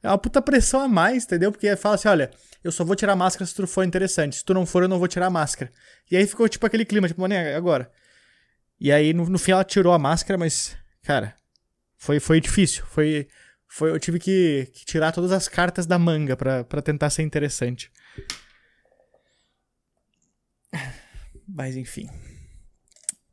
é 0.02 0.08
uma 0.08 0.18
puta 0.18 0.42
pressão 0.42 0.82
a 0.82 0.88
mais, 0.88 1.26
entendeu? 1.26 1.52
Porque 1.52 1.76
fala 1.76 1.96
assim, 1.96 2.08
olha, 2.08 2.32
eu 2.64 2.72
só 2.72 2.84
vou 2.84 2.96
tirar 2.96 3.16
máscara 3.16 3.46
se 3.46 3.56
tu 3.56 3.66
for 3.68 3.84
interessante. 3.84 4.38
Se 4.38 4.46
tu 4.46 4.54
não 4.54 4.66
for, 4.66 4.84
eu 4.84 4.90
não 4.90 5.00
vou 5.00 5.08
tirar 5.08 5.30
máscara. 5.30 5.72
E 6.10 6.18
aí 6.18 6.26
ficou 6.28 6.48
tipo 6.48 6.66
aquele 6.66 6.86
clima, 6.86 7.08
tipo, 7.08 7.22
mano, 7.22 7.34
agora? 7.56 7.92
E 8.80 8.92
aí, 8.92 9.14
no, 9.14 9.28
no 9.28 9.40
fim, 9.40 9.52
ela 9.52 9.64
tirou 9.64 9.94
a 9.94 10.00
máscara, 10.00 10.38
mas, 10.38 10.78
cara, 11.04 11.36
foi, 11.98 12.20
foi 12.20 12.40
difícil. 12.40 12.86
Foi, 12.86 13.28
foi, 13.68 13.92
eu 13.92 14.00
tive 14.00 14.20
que, 14.20 14.70
que 14.74 14.86
tirar 14.86 15.12
todas 15.12 15.32
as 15.32 15.48
cartas 15.48 15.86
da 15.86 15.98
manga 15.98 16.38
para 16.38 16.82
tentar 16.82 17.10
ser 17.10 17.24
interessante. 17.24 17.92
Mas 21.48 21.76
enfim. 21.76 22.10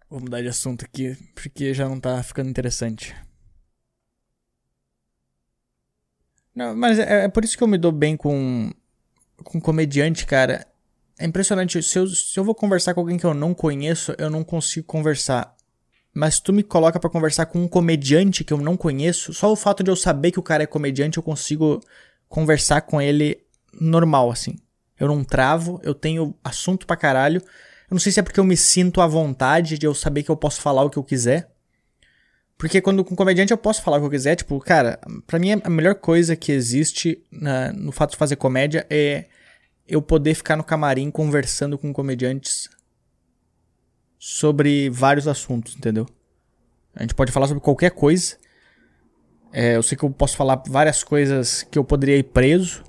Vou 0.09 0.21
mudar 0.21 0.41
de 0.41 0.49
assunto 0.49 0.85
aqui, 0.85 1.17
porque 1.35 1.75
já 1.75 1.89
não 1.89 1.99
tá 1.99 2.23
ficando 2.23 2.49
interessante. 2.49 3.15
Não, 6.55 6.77
mas 6.77 6.99
é, 6.99 7.25
é 7.25 7.29
por 7.29 7.45
isso 7.45 7.57
que 7.57 7.63
eu 7.63 7.69
me 7.69 7.79
dou 7.79 7.91
bem 7.91 8.17
com, 8.17 8.71
com 9.43 9.61
comediante, 9.61 10.25
cara, 10.25 10.67
é 11.19 11.27
impressionante. 11.27 11.83
Se 11.83 11.99
eu, 11.99 12.07
se 12.07 12.39
eu 12.39 12.45
vou 12.45 12.55
conversar 12.55 12.95
com 12.95 13.01
alguém 13.01 13.19
que 13.19 13.27
eu 13.27 13.35
não 13.35 13.53
conheço, 13.53 14.15
eu 14.19 14.31
não 14.31 14.45
consigo 14.45 14.87
conversar. 14.87 15.55
Mas 16.15 16.39
tu 16.39 16.53
me 16.53 16.63
coloca 16.63 17.01
para 17.01 17.11
conversar 17.11 17.47
com 17.47 17.61
um 17.61 17.69
comediante 17.69 18.45
que 18.45 18.53
eu 18.53 18.59
não 18.59 18.77
conheço, 18.77 19.35
só 19.35 19.51
o 19.51 19.57
fato 19.57 19.83
de 19.83 19.91
eu 19.91 19.97
saber 19.97 20.31
que 20.31 20.39
o 20.39 20.43
cara 20.43 20.63
é 20.63 20.67
comediante, 20.67 21.17
eu 21.17 21.23
consigo 21.23 21.81
conversar 22.29 22.83
com 22.83 23.01
ele 23.01 23.45
normal, 23.81 24.31
assim. 24.31 24.57
Eu 24.99 25.09
não 25.09 25.25
travo, 25.25 25.81
eu 25.83 25.93
tenho 25.93 26.37
assunto 26.43 26.87
pra 26.87 26.97
caralho. 26.97 27.41
Eu 27.41 27.95
não 27.95 27.99
sei 27.99 28.13
se 28.13 28.21
é 28.21 28.23
porque 28.23 28.39
eu 28.39 28.45
me 28.45 28.57
sinto 28.57 29.01
à 29.01 29.07
vontade 29.09 29.77
de 29.77 29.87
eu 29.87 29.95
saber 29.95 30.23
que 30.23 30.31
eu 30.31 30.37
posso 30.37 30.61
falar 30.61 30.85
o 30.85 30.91
que 30.91 30.97
eu 30.97 31.05
quiser. 31.05 31.51
Porque 32.57 32.81
quando 32.81 33.05
com 33.05 33.17
comediante 33.17 33.53
eu 33.53 33.59
posso 33.59 33.83
falar 33.83 33.97
o 33.97 34.01
que 34.01 34.07
eu 34.07 34.11
quiser, 34.11 34.37
tipo, 34.37 34.59
cara, 34.61 34.99
pra 35.27 35.39
mim 35.39 35.61
a 35.63 35.71
melhor 35.71 35.97
coisa 35.97 36.37
que 36.37 36.53
existe 36.53 37.23
na, 37.31 37.73
no 37.73 37.93
fato 37.93 38.13
de 38.13 38.17
fazer 38.17 38.37
comédia 38.37 38.87
é 38.89 39.27
eu 39.87 40.01
poder 40.01 40.35
ficar 40.35 40.57
no 40.57 40.65
camarim 40.65 41.11
conversando 41.11 41.77
com 41.77 41.93
comediantes 41.93 42.69
sobre 44.19 44.89
vários 44.89 45.29
assuntos, 45.29 45.77
entendeu? 45.77 46.07
A 46.95 47.03
gente 47.03 47.15
pode 47.15 47.33
falar 47.33 47.47
sobre 47.47 47.63
qualquer 47.63 47.91
coisa. 47.91 48.37
É, 49.53 49.77
eu 49.77 49.83
sei 49.83 49.99
que 49.99 50.05
eu 50.05 50.11
posso 50.11 50.37
falar 50.37 50.63
várias 50.67 51.05
coisas 51.05 51.63
que 51.63 51.79
eu 51.79 51.85
poderia 51.85 52.17
ir 52.17 52.25
preso, 52.25 52.83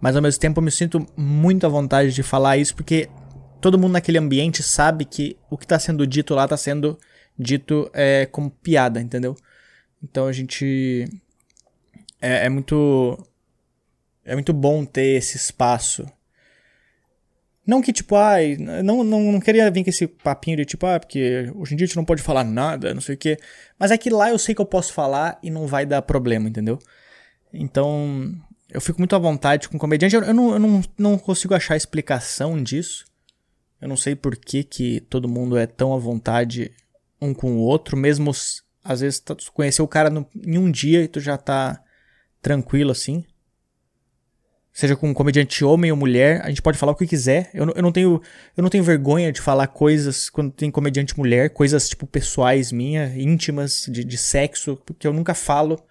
mas 0.00 0.14
ao 0.14 0.22
mesmo 0.22 0.40
tempo 0.40 0.60
eu 0.60 0.64
me 0.64 0.70
sinto 0.70 1.06
muito 1.16 1.64
à 1.64 1.68
vontade 1.68 2.12
de 2.12 2.22
falar 2.22 2.58
isso 2.58 2.76
porque 2.76 3.08
todo 3.60 3.78
mundo 3.78 3.92
naquele 3.92 4.18
ambiente 4.18 4.62
sabe 4.62 5.04
que 5.04 5.36
o 5.50 5.56
que 5.56 5.64
está 5.64 5.78
sendo 5.78 6.06
dito 6.06 6.34
lá 6.34 6.44
está 6.44 6.56
sendo 6.56 6.98
dito 7.38 7.90
é, 7.92 8.26
como 8.26 8.50
piada, 8.50 9.00
entendeu? 9.00 9.36
Então 10.02 10.26
a 10.26 10.32
gente. 10.32 11.04
É, 12.20 12.46
é 12.46 12.48
muito. 12.48 13.18
É 14.24 14.34
muito 14.34 14.52
bom 14.52 14.84
ter 14.84 15.16
esse 15.16 15.36
espaço 15.36 16.04
não 17.66 17.82
que, 17.82 17.92
tipo, 17.92 18.14
ai, 18.14 18.56
não, 18.56 19.02
não, 19.02 19.32
não 19.32 19.40
queria 19.40 19.68
vir 19.70 19.82
com 19.82 19.90
esse 19.90 20.06
papinho 20.06 20.58
de, 20.58 20.64
tipo, 20.64 20.86
ah, 20.86 21.00
porque 21.00 21.50
hoje 21.56 21.74
em 21.74 21.76
dia 21.76 21.84
a 21.84 21.88
gente 21.88 21.96
não 21.96 22.04
pode 22.04 22.22
falar 22.22 22.44
nada, 22.44 22.94
não 22.94 23.00
sei 23.00 23.16
o 23.16 23.18
quê. 23.18 23.36
Mas 23.76 23.90
é 23.90 23.98
que 23.98 24.08
lá 24.08 24.30
eu 24.30 24.38
sei 24.38 24.54
que 24.54 24.60
eu 24.60 24.66
posso 24.66 24.92
falar 24.92 25.36
e 25.42 25.50
não 25.50 25.66
vai 25.66 25.84
dar 25.84 26.00
problema, 26.02 26.48
entendeu? 26.48 26.78
Então, 27.52 28.32
eu 28.70 28.80
fico 28.80 29.00
muito 29.00 29.16
à 29.16 29.18
vontade 29.18 29.68
com 29.68 29.78
comediante. 29.78 30.14
Eu, 30.14 30.22
eu, 30.22 30.32
não, 30.32 30.52
eu 30.52 30.58
não, 30.60 30.82
não 30.96 31.18
consigo 31.18 31.54
achar 31.54 31.76
explicação 31.76 32.62
disso. 32.62 33.04
Eu 33.80 33.88
não 33.88 33.96
sei 33.96 34.14
por 34.14 34.36
que, 34.36 34.62
que 34.62 35.00
todo 35.00 35.28
mundo 35.28 35.56
é 35.56 35.66
tão 35.66 35.92
à 35.92 35.98
vontade 35.98 36.70
um 37.20 37.32
com 37.34 37.56
o 37.56 37.60
outro, 37.60 37.96
mesmo 37.96 38.30
às 38.84 39.00
vezes 39.00 39.20
tu 39.20 39.36
conheceu 39.52 39.84
o 39.84 39.88
cara 39.88 40.10
no, 40.10 40.26
em 40.44 40.58
um 40.58 40.70
dia 40.70 41.02
e 41.02 41.08
tu 41.08 41.20
já 41.20 41.36
tá 41.36 41.82
tranquilo 42.40 42.92
assim 42.92 43.24
seja 44.76 44.94
com 44.94 45.08
um 45.08 45.14
comediante 45.14 45.64
homem 45.64 45.90
ou 45.90 45.96
mulher, 45.96 46.42
a 46.44 46.50
gente 46.50 46.60
pode 46.60 46.76
falar 46.76 46.92
o 46.92 46.94
que 46.94 47.06
quiser. 47.06 47.48
Eu, 47.54 47.66
eu, 47.74 47.82
não 47.82 47.90
tenho, 47.90 48.20
eu 48.54 48.62
não 48.62 48.68
tenho 48.68 48.84
vergonha 48.84 49.32
de 49.32 49.40
falar 49.40 49.68
coisas 49.68 50.28
quando 50.28 50.52
tem 50.52 50.70
comediante 50.70 51.16
mulher, 51.16 51.48
coisas 51.48 51.88
tipo 51.88 52.06
pessoais 52.06 52.70
minhas, 52.70 53.16
íntimas, 53.16 53.86
de, 53.90 54.04
de 54.04 54.18
sexo, 54.18 54.76
porque 54.84 55.06
eu 55.06 55.14
nunca 55.14 55.32
falo 55.32 55.82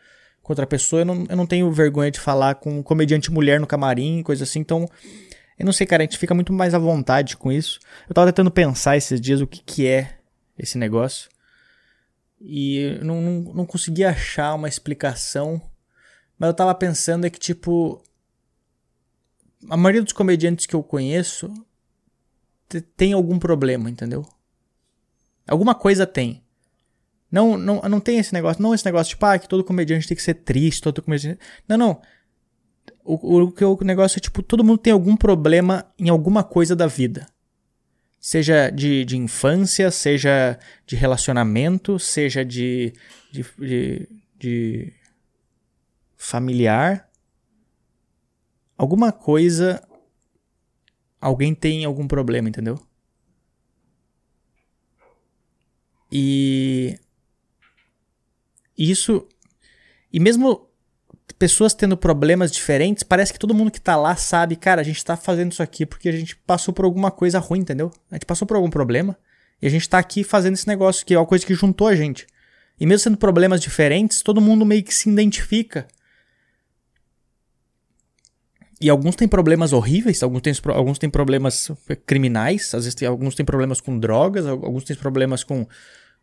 com 0.43 0.53
outra 0.53 0.67
pessoa. 0.67 1.01
Eu 1.01 1.05
não, 1.05 1.25
eu 1.27 1.35
não 1.35 1.47
tenho 1.47 1.71
vergonha 1.71 2.11
de 2.11 2.19
falar 2.19 2.53
com 2.55 2.77
um 2.77 2.83
comediante 2.83 3.31
mulher 3.31 3.59
no 3.59 3.65
camarim, 3.65 4.21
coisa 4.21 4.43
assim. 4.43 4.59
Então, 4.59 4.87
eu 5.57 5.65
não 5.65 5.73
sei, 5.73 5.87
cara, 5.87 6.03
a 6.03 6.05
gente 6.05 6.19
fica 6.19 6.35
muito 6.35 6.53
mais 6.53 6.75
à 6.75 6.77
vontade 6.77 7.35
com 7.37 7.51
isso. 7.51 7.79
Eu 8.07 8.13
tava 8.13 8.31
tentando 8.31 8.51
pensar 8.51 8.95
esses 8.95 9.19
dias 9.19 9.41
o 9.41 9.47
que, 9.47 9.63
que 9.65 9.87
é 9.87 10.14
esse 10.57 10.77
negócio. 10.77 11.29
E 12.39 12.99
não, 13.01 13.21
não, 13.21 13.53
não 13.53 13.65
consegui 13.65 14.03
achar 14.03 14.53
uma 14.53 14.67
explicação. 14.67 15.61
Mas 16.37 16.49
eu 16.49 16.53
tava 16.53 16.75
pensando 16.75 17.25
é 17.25 17.29
que, 17.29 17.39
tipo, 17.39 18.03
a 19.69 19.77
maioria 19.77 20.03
dos 20.03 20.13
comediantes 20.13 20.65
que 20.65 20.75
eu 20.75 20.83
conheço 20.83 21.51
tem 22.97 23.13
algum 23.13 23.39
problema, 23.39 23.89
entendeu? 23.89 24.25
Alguma 25.47 25.75
coisa 25.75 26.05
tem. 26.05 26.43
Não, 27.31 27.57
não, 27.57 27.81
não 27.81 27.99
tem 27.99 28.17
esse 28.17 28.33
negócio, 28.33 28.61
não 28.61 28.73
esse 28.73 28.85
negócio 28.85 29.11
tipo, 29.11 29.25
ah, 29.25 29.37
que 29.37 29.47
todo 29.47 29.63
comediante 29.63 30.07
tem 30.07 30.15
que 30.15 30.23
ser 30.23 30.35
triste, 30.35 30.81
todo 30.81 31.01
comediante. 31.01 31.39
Não, 31.67 31.77
não. 31.77 32.01
O, 33.03 33.43
o, 33.43 33.53
o 33.79 33.83
negócio 33.83 34.17
é 34.17 34.21
tipo, 34.21 34.41
todo 34.41 34.63
mundo 34.63 34.77
tem 34.77 34.93
algum 34.93 35.15
problema 35.15 35.85
em 35.97 36.09
alguma 36.09 36.43
coisa 36.43 36.75
da 36.75 36.87
vida. 36.87 37.27
Seja 38.25 38.71
de, 38.71 39.05
de 39.05 39.17
infância, 39.17 39.91
seja 39.91 40.59
de 40.83 40.95
relacionamento, 40.95 41.99
seja 41.99 42.43
de, 42.43 42.91
de, 43.31 43.45
de, 43.55 44.09
de 44.35 44.93
familiar 46.17 47.07
alguma 48.75 49.11
coisa. 49.11 49.87
Alguém 51.21 51.53
tem 51.53 51.85
algum 51.85 52.07
problema, 52.07 52.49
entendeu? 52.49 52.79
E. 56.11 56.99
Isso. 58.75 59.29
E 60.11 60.19
mesmo 60.19 60.67
pessoas 61.33 61.73
tendo 61.73 61.97
problemas 61.97 62.51
diferentes, 62.51 63.03
parece 63.03 63.33
que 63.33 63.39
todo 63.39 63.53
mundo 63.53 63.71
que 63.71 63.81
tá 63.81 63.95
lá 63.95 64.15
sabe, 64.15 64.55
cara, 64.55 64.81
a 64.81 64.83
gente 64.83 65.03
tá 65.03 65.17
fazendo 65.17 65.51
isso 65.51 65.63
aqui 65.63 65.85
porque 65.85 66.09
a 66.09 66.11
gente 66.11 66.35
passou 66.35 66.73
por 66.73 66.85
alguma 66.85 67.11
coisa 67.11 67.39
ruim, 67.39 67.59
entendeu? 67.59 67.91
A 68.11 68.15
gente 68.15 68.25
passou 68.25 68.47
por 68.47 68.55
algum 68.55 68.69
problema 68.69 69.17
e 69.61 69.67
a 69.67 69.69
gente 69.69 69.87
tá 69.87 69.97
aqui 69.97 70.23
fazendo 70.23 70.53
esse 70.53 70.67
negócio 70.67 71.05
que 71.05 71.13
é 71.13 71.19
uma 71.19 71.25
coisa 71.25 71.45
que 71.45 71.53
juntou 71.53 71.87
a 71.87 71.95
gente. 71.95 72.27
E 72.79 72.85
mesmo 72.85 73.03
sendo 73.03 73.17
problemas 73.17 73.61
diferentes, 73.61 74.21
todo 74.21 74.41
mundo 74.41 74.65
meio 74.65 74.83
que 74.83 74.93
se 74.93 75.09
identifica 75.09 75.87
e 78.79 78.89
alguns 78.89 79.15
têm 79.15 79.27
problemas 79.27 79.71
horríveis, 79.71 80.21
alguns 80.21 80.41
têm, 80.41 80.53
alguns 80.73 80.99
têm 80.99 81.09
problemas 81.09 81.71
criminais, 82.05 82.73
às 82.73 82.83
vezes 82.83 82.95
tem, 82.95 83.07
alguns 83.07 83.33
têm 83.33 83.45
problemas 83.45 83.79
com 83.79 83.97
drogas, 83.97 84.45
alguns 84.45 84.83
têm 84.83 84.95
problemas 84.95 85.43
com, 85.43 85.65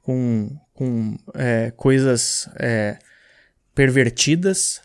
com, 0.03 0.51
com 0.75 1.17
é, 1.35 1.73
coisas 1.73 2.49
é, 2.57 2.99
pervertidas. 3.75 4.83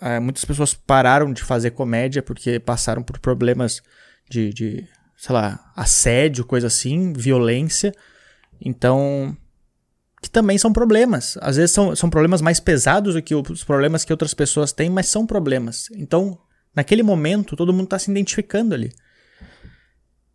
É, 0.00 0.20
muitas 0.20 0.44
pessoas 0.44 0.74
pararam 0.74 1.32
de 1.32 1.42
fazer 1.42 1.70
comédia 1.70 2.22
porque 2.22 2.58
passaram 2.58 3.02
por 3.02 3.18
problemas 3.18 3.82
de, 4.28 4.52
de, 4.52 4.88
sei 5.16 5.34
lá, 5.34 5.72
assédio, 5.74 6.44
coisa 6.44 6.66
assim, 6.66 7.12
violência. 7.12 7.94
Então, 8.60 9.36
que 10.22 10.30
também 10.30 10.58
são 10.58 10.72
problemas. 10.72 11.38
Às 11.40 11.56
vezes 11.56 11.72
são, 11.72 11.96
são 11.96 12.10
problemas 12.10 12.40
mais 12.40 12.60
pesados 12.60 13.14
do 13.14 13.22
que 13.22 13.34
os 13.34 13.64
problemas 13.64 14.04
que 14.04 14.12
outras 14.12 14.34
pessoas 14.34 14.72
têm, 14.72 14.90
mas 14.90 15.08
são 15.08 15.26
problemas. 15.26 15.88
Então, 15.92 16.38
Naquele 16.76 17.02
momento, 17.02 17.56
todo 17.56 17.72
mundo 17.72 17.84
está 17.84 17.98
se 17.98 18.10
identificando 18.10 18.74
ali. 18.74 18.92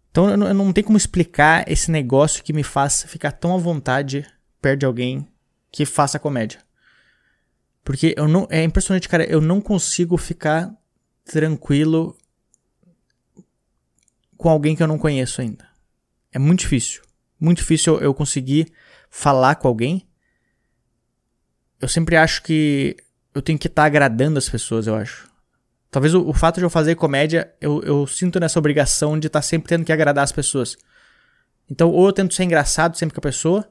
Então 0.09 0.27
eu 0.27 0.35
não, 0.35 0.47
eu 0.47 0.53
não 0.55 0.73
tenho 0.73 0.87
como 0.87 0.97
explicar 0.97 1.63
esse 1.71 1.91
negócio 1.91 2.43
que 2.43 2.51
me 2.51 2.63
faz 2.63 3.03
ficar 3.03 3.31
tão 3.31 3.53
à 3.53 3.57
vontade 3.57 4.25
perto 4.59 4.79
de 4.79 4.85
alguém 4.87 5.27
que 5.71 5.85
faça 5.85 6.17
comédia. 6.17 6.59
Porque 7.83 8.13
eu 8.17 8.27
não. 8.27 8.47
É 8.49 8.63
impressionante, 8.63 9.09
cara. 9.09 9.23
Eu 9.23 9.41
não 9.41 9.59
consigo 9.59 10.17
ficar 10.17 10.71
tranquilo 11.25 12.17
com 14.37 14.49
alguém 14.49 14.75
que 14.75 14.83
eu 14.83 14.87
não 14.87 14.97
conheço 14.97 15.41
ainda. 15.41 15.67
É 16.31 16.39
muito 16.39 16.61
difícil. 16.61 17.01
Muito 17.39 17.57
difícil 17.57 17.99
eu 17.99 18.13
conseguir 18.13 18.71
falar 19.09 19.55
com 19.55 19.67
alguém. 19.67 20.07
Eu 21.79 21.87
sempre 21.87 22.15
acho 22.15 22.43
que 22.43 22.95
eu 23.33 23.41
tenho 23.41 23.57
que 23.57 23.67
estar 23.67 23.83
tá 23.83 23.85
agradando 23.85 24.37
as 24.37 24.47
pessoas, 24.47 24.87
eu 24.87 24.95
acho. 24.95 25.29
Talvez 25.89 26.13
o, 26.13 26.27
o, 26.27 26.33
fato 26.33 26.57
de 26.57 26.63
eu 26.63 26.69
fazer 26.69 26.95
comédia, 26.95 27.53
eu, 27.59 27.81
eu 27.83 28.07
sinto 28.07 28.39
nessa 28.39 28.57
obrigação 28.57 29.19
de 29.19 29.27
estar 29.27 29.39
tá 29.39 29.43
sempre 29.43 29.67
tendo 29.67 29.83
que 29.83 29.91
agradar 29.91 30.23
as 30.23 30.31
pessoas. 30.31 30.77
Então, 31.69 31.89
ou 31.89 32.05
eu 32.05 32.13
tento 32.13 32.33
ser 32.33 32.43
engraçado 32.43 32.97
sempre 32.97 33.13
com 33.13 33.19
a 33.19 33.23
pessoa, 33.23 33.69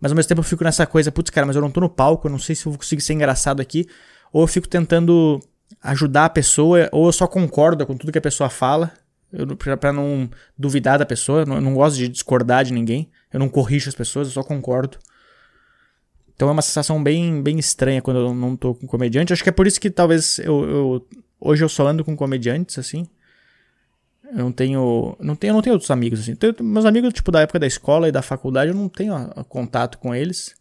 mas 0.00 0.12
ao 0.12 0.16
mesmo 0.16 0.28
tempo 0.28 0.40
eu 0.40 0.44
fico 0.44 0.64
nessa 0.64 0.86
coisa, 0.86 1.10
putz, 1.12 1.30
cara, 1.30 1.46
mas 1.46 1.56
eu 1.56 1.62
não 1.62 1.70
tô 1.70 1.80
no 1.80 1.88
palco, 1.88 2.26
eu 2.26 2.30
não 2.30 2.38
sei 2.38 2.54
se 2.54 2.66
eu 2.66 2.72
vou 2.72 2.78
conseguir 2.78 3.02
ser 3.02 3.14
engraçado 3.14 3.60
aqui. 3.60 3.86
Ou 4.32 4.42
eu 4.42 4.46
fico 4.46 4.68
tentando 4.68 5.40
ajudar 5.82 6.26
a 6.26 6.30
pessoa, 6.30 6.88
ou 6.92 7.06
eu 7.06 7.12
só 7.12 7.26
concordo 7.26 7.86
com 7.86 7.96
tudo 7.96 8.12
que 8.12 8.18
a 8.18 8.22
pessoa 8.22 8.48
fala, 8.48 8.92
pra 9.80 9.92
não 9.92 10.28
duvidar 10.56 10.98
da 10.98 11.06
pessoa. 11.06 11.40
Eu 11.40 11.46
não, 11.46 11.54
eu 11.56 11.62
não 11.62 11.74
gosto 11.74 11.96
de 11.96 12.08
discordar 12.08 12.64
de 12.64 12.72
ninguém. 12.72 13.10
Eu 13.32 13.40
não 13.40 13.48
corrijo 13.48 13.88
as 13.88 13.94
pessoas, 13.94 14.28
eu 14.28 14.34
só 14.34 14.42
concordo. 14.42 14.98
Então 16.34 16.48
é 16.48 16.52
uma 16.52 16.62
sensação 16.62 17.02
bem, 17.02 17.42
bem 17.42 17.58
estranha 17.58 18.02
quando 18.02 18.20
eu 18.20 18.34
não 18.34 18.56
tô 18.56 18.74
com 18.74 18.86
comediante. 18.86 19.32
Acho 19.32 19.42
que 19.42 19.48
é 19.48 19.52
por 19.52 19.66
isso 19.66 19.80
que 19.80 19.90
talvez 19.90 20.38
eu, 20.38 20.68
eu 20.68 21.06
Hoje 21.40 21.62
eu 21.62 21.68
só 21.68 21.86
ando 21.86 22.04
com 22.04 22.16
comediantes, 22.16 22.78
assim. 22.78 23.06
Eu 24.32 24.38
não 24.38 24.52
tenho. 24.52 25.16
Não 25.20 25.36
tenho, 25.36 25.54
não 25.54 25.62
tenho 25.62 25.74
outros 25.74 25.90
amigos, 25.90 26.20
assim. 26.20 26.34
Tenho, 26.34 26.54
meus 26.60 26.84
amigos, 26.84 27.12
tipo, 27.12 27.30
da 27.30 27.40
época 27.40 27.58
da 27.58 27.66
escola 27.66 28.08
e 28.08 28.12
da 28.12 28.22
faculdade, 28.22 28.70
eu 28.70 28.76
não 28.76 28.88
tenho 28.88 29.14
a, 29.14 29.24
a 29.36 29.44
contato 29.44 29.98
com 29.98 30.14
eles. 30.14 30.54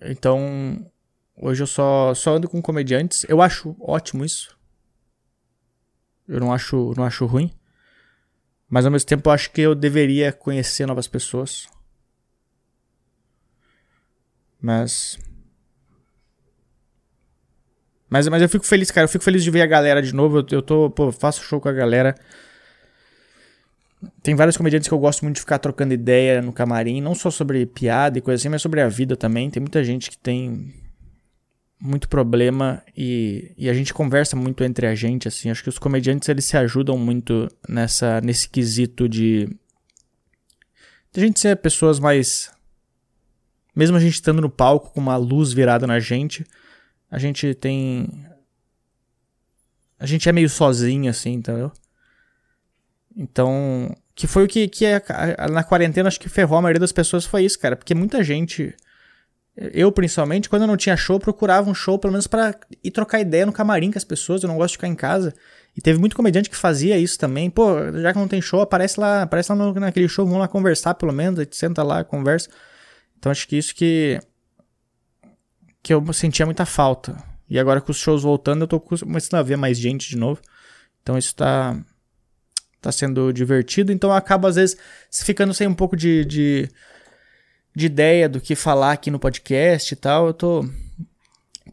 Então. 0.00 0.86
Hoje 1.34 1.62
eu 1.62 1.66
só, 1.66 2.14
só 2.14 2.36
ando 2.36 2.48
com 2.48 2.60
comediantes. 2.60 3.24
Eu 3.28 3.40
acho 3.40 3.74
ótimo 3.80 4.24
isso. 4.24 4.56
Eu 6.28 6.38
não 6.38 6.52
acho, 6.52 6.94
não 6.96 7.04
acho 7.04 7.26
ruim. 7.26 7.52
Mas 8.68 8.84
ao 8.84 8.92
mesmo 8.92 9.08
tempo 9.08 9.28
eu 9.28 9.32
acho 9.32 9.50
que 9.50 9.60
eu 9.60 9.74
deveria 9.74 10.32
conhecer 10.32 10.86
novas 10.86 11.08
pessoas. 11.08 11.68
Mas 14.60 15.18
Mas, 18.12 18.28
mas 18.28 18.42
eu 18.42 18.48
fico 18.50 18.66
feliz, 18.66 18.90
cara. 18.90 19.06
Eu 19.06 19.08
fico 19.08 19.24
feliz 19.24 19.42
de 19.42 19.50
ver 19.50 19.62
a 19.62 19.66
galera 19.66 20.02
de 20.02 20.14
novo. 20.14 20.40
Eu, 20.40 20.46
eu 20.50 20.60
tô, 20.60 20.90
pô, 20.90 21.10
faço 21.10 21.42
show 21.42 21.58
com 21.58 21.70
a 21.70 21.72
galera. 21.72 22.14
Tem 24.22 24.34
vários 24.34 24.54
comediantes 24.54 24.86
que 24.86 24.92
eu 24.92 24.98
gosto 24.98 25.22
muito 25.22 25.36
de 25.36 25.40
ficar 25.40 25.58
trocando 25.58 25.94
ideia 25.94 26.42
no 26.42 26.52
camarim, 26.52 27.00
não 27.00 27.14
só 27.14 27.30
sobre 27.30 27.64
piada 27.64 28.18
e 28.18 28.20
coisa 28.20 28.38
assim, 28.38 28.50
mas 28.50 28.60
sobre 28.60 28.82
a 28.82 28.88
vida 28.88 29.16
também. 29.16 29.48
Tem 29.48 29.62
muita 29.62 29.82
gente 29.82 30.10
que 30.10 30.18
tem 30.18 30.74
muito 31.80 32.06
problema 32.06 32.82
e, 32.94 33.54
e 33.56 33.70
a 33.70 33.72
gente 33.72 33.94
conversa 33.94 34.36
muito 34.36 34.62
entre 34.62 34.86
a 34.86 34.94
gente, 34.94 35.26
assim. 35.26 35.48
Acho 35.48 35.62
que 35.62 35.70
os 35.70 35.78
comediantes 35.78 36.28
eles 36.28 36.44
se 36.44 36.54
ajudam 36.58 36.98
muito 36.98 37.48
nessa 37.66 38.20
nesse 38.20 38.46
quesito 38.46 39.08
de, 39.08 39.46
de 41.10 41.16
a 41.16 41.20
gente 41.20 41.40
ser 41.40 41.56
pessoas 41.56 41.98
mais 41.98 42.50
mesmo 43.74 43.96
a 43.96 44.00
gente 44.00 44.12
estando 44.12 44.42
no 44.42 44.50
palco 44.50 44.92
com 44.92 45.00
uma 45.00 45.16
luz 45.16 45.54
virada 45.54 45.86
na 45.86 45.98
gente, 45.98 46.44
a 47.12 47.18
gente 47.18 47.52
tem. 47.54 48.26
A 50.00 50.06
gente 50.06 50.26
é 50.26 50.32
meio 50.32 50.48
sozinho, 50.48 51.10
assim, 51.10 51.34
entendeu? 51.34 51.70
Então. 53.14 53.94
Que 54.14 54.26
foi 54.26 54.44
o 54.44 54.48
que, 54.48 54.68
que 54.68 54.84
é, 54.84 55.02
na 55.50 55.64
quarentena 55.64 56.08
acho 56.08 56.20
que 56.20 56.28
ferrou 56.28 56.58
a 56.58 56.62
maioria 56.62 56.80
das 56.80 56.92
pessoas 56.92 57.24
foi 57.24 57.44
isso, 57.44 57.58
cara. 57.58 57.76
Porque 57.76 57.94
muita 57.94 58.24
gente. 58.24 58.74
Eu, 59.54 59.92
principalmente, 59.92 60.48
quando 60.48 60.62
eu 60.62 60.68
não 60.68 60.76
tinha 60.76 60.96
show, 60.96 61.20
procurava 61.20 61.70
um 61.70 61.74
show, 61.74 61.98
pelo 61.98 62.12
menos 62.12 62.26
para 62.26 62.58
ir 62.82 62.90
trocar 62.90 63.20
ideia 63.20 63.44
no 63.44 63.52
camarim 63.52 63.90
com 63.90 63.98
as 63.98 64.04
pessoas. 64.04 64.42
Eu 64.42 64.48
não 64.48 64.56
gosto 64.56 64.72
de 64.72 64.78
ficar 64.78 64.88
em 64.88 64.94
casa. 64.94 65.34
E 65.76 65.82
teve 65.82 65.98
muito 65.98 66.16
comediante 66.16 66.48
que 66.48 66.56
fazia 66.56 66.96
isso 66.96 67.18
também. 67.18 67.50
Pô, 67.50 67.74
já 68.00 68.12
que 68.12 68.18
não 68.18 68.28
tem 68.28 68.40
show, 68.40 68.62
aparece 68.62 68.98
lá, 68.98 69.22
aparece 69.22 69.52
lá 69.52 69.56
no, 69.56 69.74
naquele 69.74 70.08
show, 70.08 70.24
vamos 70.24 70.40
lá 70.40 70.48
conversar 70.48 70.94
pelo 70.94 71.12
menos. 71.12 71.38
A 71.38 71.42
gente 71.44 71.56
senta 71.56 71.82
lá, 71.82 72.02
conversa. 72.04 72.48
Então 73.18 73.30
acho 73.30 73.46
que 73.46 73.56
isso 73.56 73.74
que 73.74 74.18
que 75.82 75.92
eu 75.92 76.12
sentia 76.12 76.46
muita 76.46 76.64
falta. 76.64 77.16
E 77.48 77.58
agora 77.58 77.80
com 77.80 77.90
os 77.90 77.98
shows 77.98 78.22
voltando, 78.22 78.62
eu 78.62 78.68
tô 78.68 78.80
começando 78.80 79.38
a 79.38 79.42
ver 79.42 79.56
mais 79.56 79.76
gente 79.76 80.08
de 80.08 80.16
novo. 80.16 80.40
Então 81.02 81.18
isso 81.18 81.34
tá, 81.34 81.76
tá 82.80 82.92
sendo 82.92 83.32
divertido. 83.32 83.92
Então 83.92 84.10
eu 84.10 84.16
acabo, 84.16 84.46
às 84.46 84.56
vezes, 84.56 84.76
ficando 85.10 85.52
sem 85.52 85.66
um 85.66 85.74
pouco 85.74 85.96
de, 85.96 86.24
de, 86.24 86.68
de 87.74 87.86
ideia 87.86 88.28
do 88.28 88.40
que 88.40 88.54
falar 88.54 88.92
aqui 88.92 89.10
no 89.10 89.18
podcast 89.18 89.92
e 89.92 89.96
tal. 89.96 90.28
Eu 90.28 90.34
tô 90.34 90.64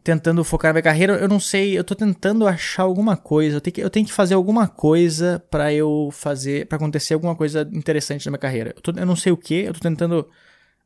tentando 0.02 0.42
focar 0.44 0.70
na 0.70 0.74
minha 0.74 0.82
carreira. 0.82 1.14
Eu 1.14 1.28
não 1.28 1.40
sei, 1.40 1.78
eu 1.78 1.84
tô 1.84 1.94
tentando 1.94 2.46
achar 2.46 2.82
alguma 2.82 3.16
coisa. 3.16 3.56
Eu 3.56 3.60
tenho 3.60 3.74
que, 3.74 3.80
eu 3.80 3.90
tenho 3.90 4.06
que 4.06 4.12
fazer 4.12 4.34
alguma 4.34 4.66
coisa 4.66 5.42
para 5.50 5.72
eu 5.72 6.10
fazer, 6.12 6.66
para 6.66 6.76
acontecer 6.76 7.14
alguma 7.14 7.36
coisa 7.36 7.68
interessante 7.72 8.26
na 8.26 8.32
minha 8.32 8.38
carreira. 8.38 8.74
Eu, 8.76 8.82
tô, 8.82 8.92
eu 8.92 9.06
não 9.06 9.16
sei 9.16 9.32
o 9.32 9.36
que, 9.36 9.62
eu 9.62 9.72
tô 9.72 9.80
tentando 9.80 10.28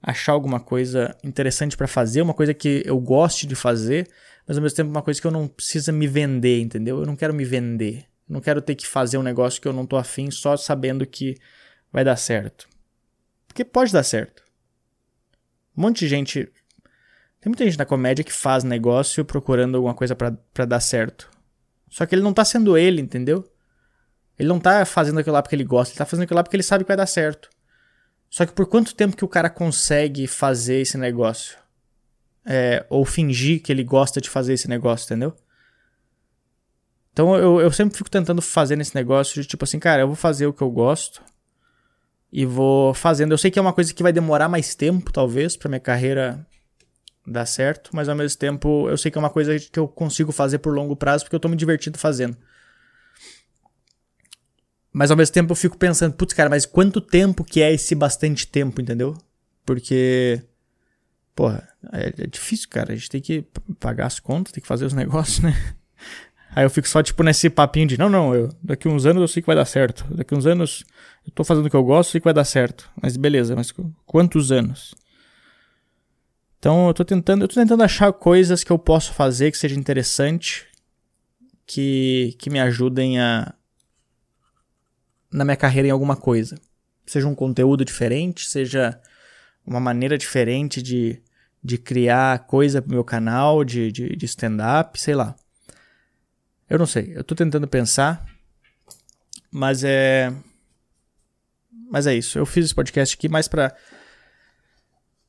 achar 0.07 0.33
alguma 0.33 0.61
coisa 0.61 1.17
interessante 1.25 1.77
para 1.77 1.89
fazer, 1.89 2.21
uma 2.21 2.35
coisa 2.35 2.53
que 2.53 2.83
eu 2.85 3.01
goste 3.01 3.47
de 3.47 3.55
fazer, 3.55 4.07
mas 4.47 4.59
ao 4.59 4.63
mesmo 4.63 4.77
tempo 4.77 4.91
uma 4.91 5.03
coisa 5.03 5.19
que 5.19 5.27
eu 5.27 5.31
não 5.31 5.49
precisa 5.49 5.91
me 5.91 6.07
vender, 6.07 6.61
entendeu? 6.61 7.01
Eu 7.01 7.07
não 7.07 7.17
quero 7.17 7.33
me 7.33 7.45
vender. 7.45 8.05
Não 8.29 8.41
quero 8.41 8.61
ter 8.61 8.75
que 8.75 8.87
fazer 8.87 9.17
um 9.17 9.23
negócio 9.23 9.61
que 9.61 9.67
eu 9.67 9.73
não 9.73 9.87
tô 9.87 9.97
afim 9.97 10.31
só 10.31 10.57
sabendo 10.57 11.07
que 11.07 11.37
vai 11.91 12.05
dar 12.05 12.17
certo. 12.17 12.69
Porque 13.49 13.65
pode 13.65 13.93
dar 13.93 14.03
certo. 14.03 14.43
Um 15.77 15.83
monte 15.83 16.01
de 16.01 16.09
gente. 16.09 16.53
Tem 17.41 17.51
muita 17.51 17.65
gente 17.65 17.79
na 17.79 17.87
comédia 17.87 18.25
que 18.25 18.33
faz 18.33 18.63
negócio 18.63 19.25
procurando 19.25 19.77
alguma 19.77 19.95
coisa 19.95 20.15
para 20.15 20.65
dar 20.67 20.81
certo. 20.81 21.31
Só 21.89 22.05
que 22.05 22.15
ele 22.15 22.23
não 22.23 22.35
tá 22.35 22.45
sendo 22.45 22.77
ele, 22.77 23.01
entendeu? 23.01 23.51
Ele 24.39 24.49
não 24.49 24.61
tá 24.61 24.85
fazendo 24.85 25.21
aquilo 25.21 25.35
lá 25.35 25.43
porque 25.43 25.57
ele 25.57 25.65
gosta, 25.65 25.93
ele 25.93 25.99
tá 25.99 26.05
fazendo 26.05 26.25
aquilo 26.25 26.37
lá 26.37 26.43
porque 26.43 26.57
ele 26.57 26.63
sabe 26.63 26.85
que 26.85 26.89
vai 26.89 26.97
dar 26.97 27.07
certo. 27.07 27.49
Só 28.35 28.45
que 28.45 28.53
por 28.53 28.67
quanto 28.67 28.97
tempo 28.97 29.17
que 29.17 29.25
o 29.25 29.29
cara 29.29 29.49
consegue 29.49 30.27
fazer 30.27 30.81
esse 30.81 30.99
negócio? 30.99 31.57
É, 32.45 32.85
ou 32.91 33.05
fingir 33.05 33.63
que 33.63 33.71
ele 33.71 33.85
gosta 33.85 34.21
de 34.21 34.29
fazer 34.29 34.55
esse 34.55 34.69
negócio, 34.69 35.05
entendeu? 35.05 35.37
Então 37.13 37.37
eu, 37.37 37.61
eu 37.61 37.71
sempre 37.71 37.97
fico 37.97 38.11
tentando 38.11 38.43
fazer 38.43 38.75
nesse 38.75 38.93
negócio 38.93 39.41
de 39.41 39.47
tipo 39.47 39.63
assim, 39.63 39.79
cara, 39.79 40.03
eu 40.03 40.09
vou 40.09 40.17
fazer 40.17 40.49
o 40.49 40.53
que 40.53 40.63
eu 40.63 40.69
gosto 40.69 41.23
e 42.33 42.45
vou 42.45 42.93
fazendo. 42.93 43.31
Eu 43.31 43.39
sei 43.39 43.53
que 43.53 43.59
é 43.61 43.63
uma 43.63 43.73
coisa 43.73 43.95
que 43.95 44.03
vai 44.03 44.13
demorar 44.13 44.49
mais 44.49 44.75
tempo, 44.75 45.13
talvez, 45.13 45.57
pra 45.57 45.69
minha 45.69 45.79
carreira 45.79 46.45
dar 47.25 47.47
certo, 47.47 47.91
mas 47.93 48.09
ao 48.09 48.17
mesmo 48.17 48.37
tempo 48.37 48.91
eu 48.91 48.99
sei 48.99 49.13
que 49.13 49.17
é 49.17 49.21
uma 49.21 49.31
coisa 49.31 49.57
que 49.61 49.79
eu 49.79 49.87
consigo 49.87 50.33
fazer 50.33 50.59
por 50.59 50.75
longo 50.75 50.97
prazo 50.97 51.23
porque 51.23 51.37
eu 51.37 51.41
tô 51.41 51.49
me 51.49 51.55
divertindo 51.55 51.99
fazendo. 51.99 52.37
Mas 54.95 55.11
ao 55.11 55.17
mesmo 55.17 55.35
tempo 55.35 55.51
eu 55.51 55.57
fico 55.57 55.77
pensando, 55.77 56.15
putz, 56.15 56.33
cara, 56.33 56.49
mas 56.49 56.65
quanto 56.65 57.01
tempo 57.01 57.43
que 57.43 57.61
é 57.61 57.73
esse 57.73 57.97
bastante 57.97 58.47
tempo, 58.47 58.81
entendeu? 58.81 59.13
Porque. 59.67 60.41
Porra, 61.35 61.69
é, 61.93 62.15
é 62.17 62.27
difícil, 62.29 62.69
cara. 62.71 62.93
A 62.93 62.95
gente 62.95 63.11
tem 63.11 63.21
que 63.21 63.45
pagar 63.81 64.07
as 64.07 64.21
contas, 64.21 64.53
tem 64.53 64.63
que 64.63 64.69
fazer 64.69 64.85
os 64.85 64.93
negócios, 64.95 65.41
né? 65.41 65.53
Aí 66.55 66.65
eu 66.65 66.71
fico 66.71 66.89
só, 66.89 67.03
tipo, 67.03 67.25
nesse 67.25 67.51
papinho 67.51 67.89
de, 67.89 67.99
não, 67.99 68.09
não, 68.09 68.33
eu, 68.33 68.49
daqui 68.63 68.87
uns 68.87 69.05
anos 69.05 69.21
eu 69.21 69.27
sei 69.27 69.43
que 69.43 69.47
vai 69.49 69.57
dar 69.57 69.65
certo. 69.65 70.07
Daqui 70.15 70.33
uns 70.33 70.47
anos 70.47 70.85
eu 71.27 71.33
tô 71.33 71.43
fazendo 71.43 71.67
o 71.67 71.71
que 71.71 71.75
eu 71.75 71.83
gosto, 71.83 72.13
sei 72.13 72.21
que 72.21 72.25
vai 72.25 72.33
dar 72.33 72.45
certo. 72.45 72.89
Mas 73.03 73.17
beleza, 73.17 73.57
mas 73.57 73.75
quantos 74.07 74.53
anos? 74.53 74.95
Então 76.61 76.87
eu 76.87 76.95
tô 76.95 77.05
tentando, 77.05 77.43
eu 77.43 77.49
tô 77.49 77.57
tentando 77.57 77.83
achar 77.83 78.13
coisas 78.13 78.63
que 78.63 78.71
eu 78.71 78.79
posso 78.79 79.13
fazer 79.13 79.51
que 79.51 79.59
seja 79.59 79.75
interessante, 79.75 80.67
que, 81.67 82.37
que 82.39 82.49
me 82.49 82.61
ajudem 82.61 83.19
a, 83.19 83.53
na 85.35 85.45
minha 85.45 85.57
carreira 85.57 85.89
em 85.89 85.91
alguma 85.91 86.15
coisa. 86.15 86.57
Seja 87.05 87.27
um 87.27 87.35
conteúdo 87.35 87.85
diferente, 87.85 88.49
seja 88.49 88.99
uma 89.67 89.81
maneira 89.81 90.17
diferente 90.17 90.81
de, 90.81 91.21
de 91.63 91.77
criar 91.77 92.47
coisa 92.47 92.81
pro 92.81 92.93
meu 92.93 93.03
canal, 93.03 93.65
de, 93.65 93.91
de, 93.91 94.15
de 94.15 94.27
stand-up, 94.27 94.99
sei 94.99 95.15
lá. 95.15 95.35
Eu 96.71 96.79
não 96.79 96.87
sei, 96.87 97.13
eu 97.17 97.25
tô 97.25 97.35
tentando 97.35 97.67
pensar, 97.67 98.25
mas 99.51 99.83
é. 99.83 100.33
Mas 101.91 102.07
é 102.07 102.15
isso. 102.15 102.39
Eu 102.39 102.47
fiz 102.47 102.67
esse 102.67 102.75
podcast 102.75 103.17
aqui 103.17 103.29
mais 103.29 103.49
pra, 103.49 103.75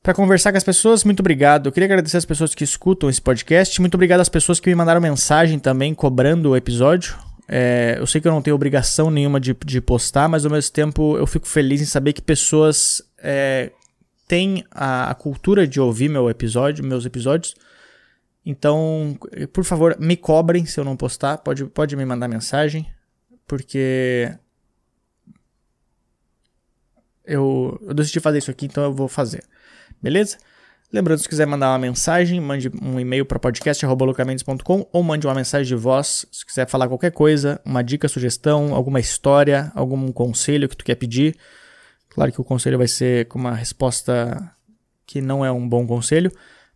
pra 0.02 0.14
conversar 0.14 0.52
com 0.52 0.58
as 0.58 0.64
pessoas. 0.64 1.04
Muito 1.04 1.20
obrigado. 1.20 1.66
Eu 1.66 1.72
queria 1.72 1.86
agradecer 1.86 2.16
as 2.16 2.24
pessoas 2.24 2.54
que 2.54 2.64
escutam 2.64 3.10
esse 3.10 3.20
podcast. 3.20 3.80
Muito 3.80 3.94
obrigado 3.94 4.20
às 4.20 4.28
pessoas 4.28 4.58
que 4.58 4.68
me 4.68 4.74
mandaram 4.74 5.00
mensagem 5.00 5.58
também 5.58 5.94
cobrando 5.94 6.50
o 6.50 6.56
episódio. 6.56 7.16
É, 7.48 7.96
eu 7.98 8.06
sei 8.06 8.20
que 8.20 8.26
eu 8.26 8.32
não 8.32 8.42
tenho 8.42 8.56
obrigação 8.56 9.10
nenhuma 9.10 9.38
de, 9.38 9.56
de 9.64 9.80
postar, 9.80 10.28
mas 10.28 10.44
ao 10.44 10.50
mesmo 10.50 10.72
tempo 10.72 11.16
eu 11.16 11.26
fico 11.26 11.46
feliz 11.46 11.80
em 11.80 11.84
saber 11.84 12.12
que 12.12 12.20
pessoas 12.20 13.00
é, 13.18 13.70
têm 14.26 14.64
a, 14.70 15.10
a, 15.10 15.14
cultura 15.14 15.66
de 15.66 15.80
ouvir 15.80 16.08
meu 16.08 16.28
episódio, 16.28 16.84
meus 16.84 17.04
episódios. 17.04 17.54
Então, 18.44 19.18
por 19.52 19.64
favor, 19.64 19.96
me 19.98 20.16
cobrem 20.16 20.66
se 20.66 20.78
eu 20.78 20.84
não 20.84 20.96
postar. 20.96 21.38
Pode, 21.38 21.64
pode 21.66 21.96
me 21.96 22.04
mandar 22.04 22.28
mensagem, 22.28 22.88
porque 23.46 24.32
eu, 27.24 27.78
eu 27.82 27.94
decidi 27.94 28.20
fazer 28.20 28.38
isso 28.38 28.50
aqui, 28.50 28.66
então 28.66 28.84
eu 28.84 28.92
vou 28.92 29.08
fazer. 29.08 29.44
Beleza? 30.00 30.38
Lembrando, 30.92 31.18
se 31.18 31.28
quiser 31.28 31.46
mandar 31.46 31.70
uma 31.70 31.78
mensagem, 31.78 32.40
mande 32.40 32.70
um 32.80 32.98
e-mail 32.98 33.26
para 33.26 33.38
podcast.lucamendes.com 33.38 34.88
ou 34.92 35.02
mande 35.02 35.26
uma 35.26 35.34
mensagem 35.34 35.66
de 35.66 35.74
voz. 35.74 36.26
Se 36.30 36.46
quiser 36.46 36.68
falar 36.68 36.88
qualquer 36.88 37.10
coisa, 37.10 37.60
uma 37.64 37.82
dica, 37.82 38.08
sugestão, 38.08 38.74
alguma 38.74 39.00
história, 39.00 39.72
algum 39.74 40.12
conselho 40.12 40.68
que 40.68 40.76
tu 40.76 40.84
quer 40.84 40.94
pedir. 40.94 41.36
Claro 42.08 42.32
que 42.32 42.40
o 42.40 42.44
conselho 42.44 42.78
vai 42.78 42.88
ser 42.88 43.26
com 43.26 43.38
uma 43.38 43.54
resposta 43.54 44.52
que 45.04 45.20
não 45.20 45.44
é 45.44 45.50
um 45.50 45.68
bom 45.68 45.86
conselho, 45.86 46.32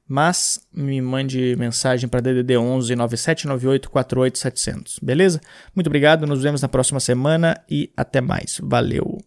mas 0.07 0.61
me 0.73 1.01
mande 1.01 1.55
mensagem 1.57 2.09
para 2.09 2.21
DDD 2.21 2.57
11 2.59 2.97
9798 2.97 3.91
48700. 3.91 4.99
Beleza? 5.01 5.41
Muito 5.75 5.87
obrigado, 5.87 6.27
nos 6.27 6.43
vemos 6.43 6.61
na 6.61 6.69
próxima 6.69 6.99
semana 6.99 7.57
e 7.71 7.93
até 7.97 8.21
mais. 8.21 8.61
Valeu! 8.61 9.19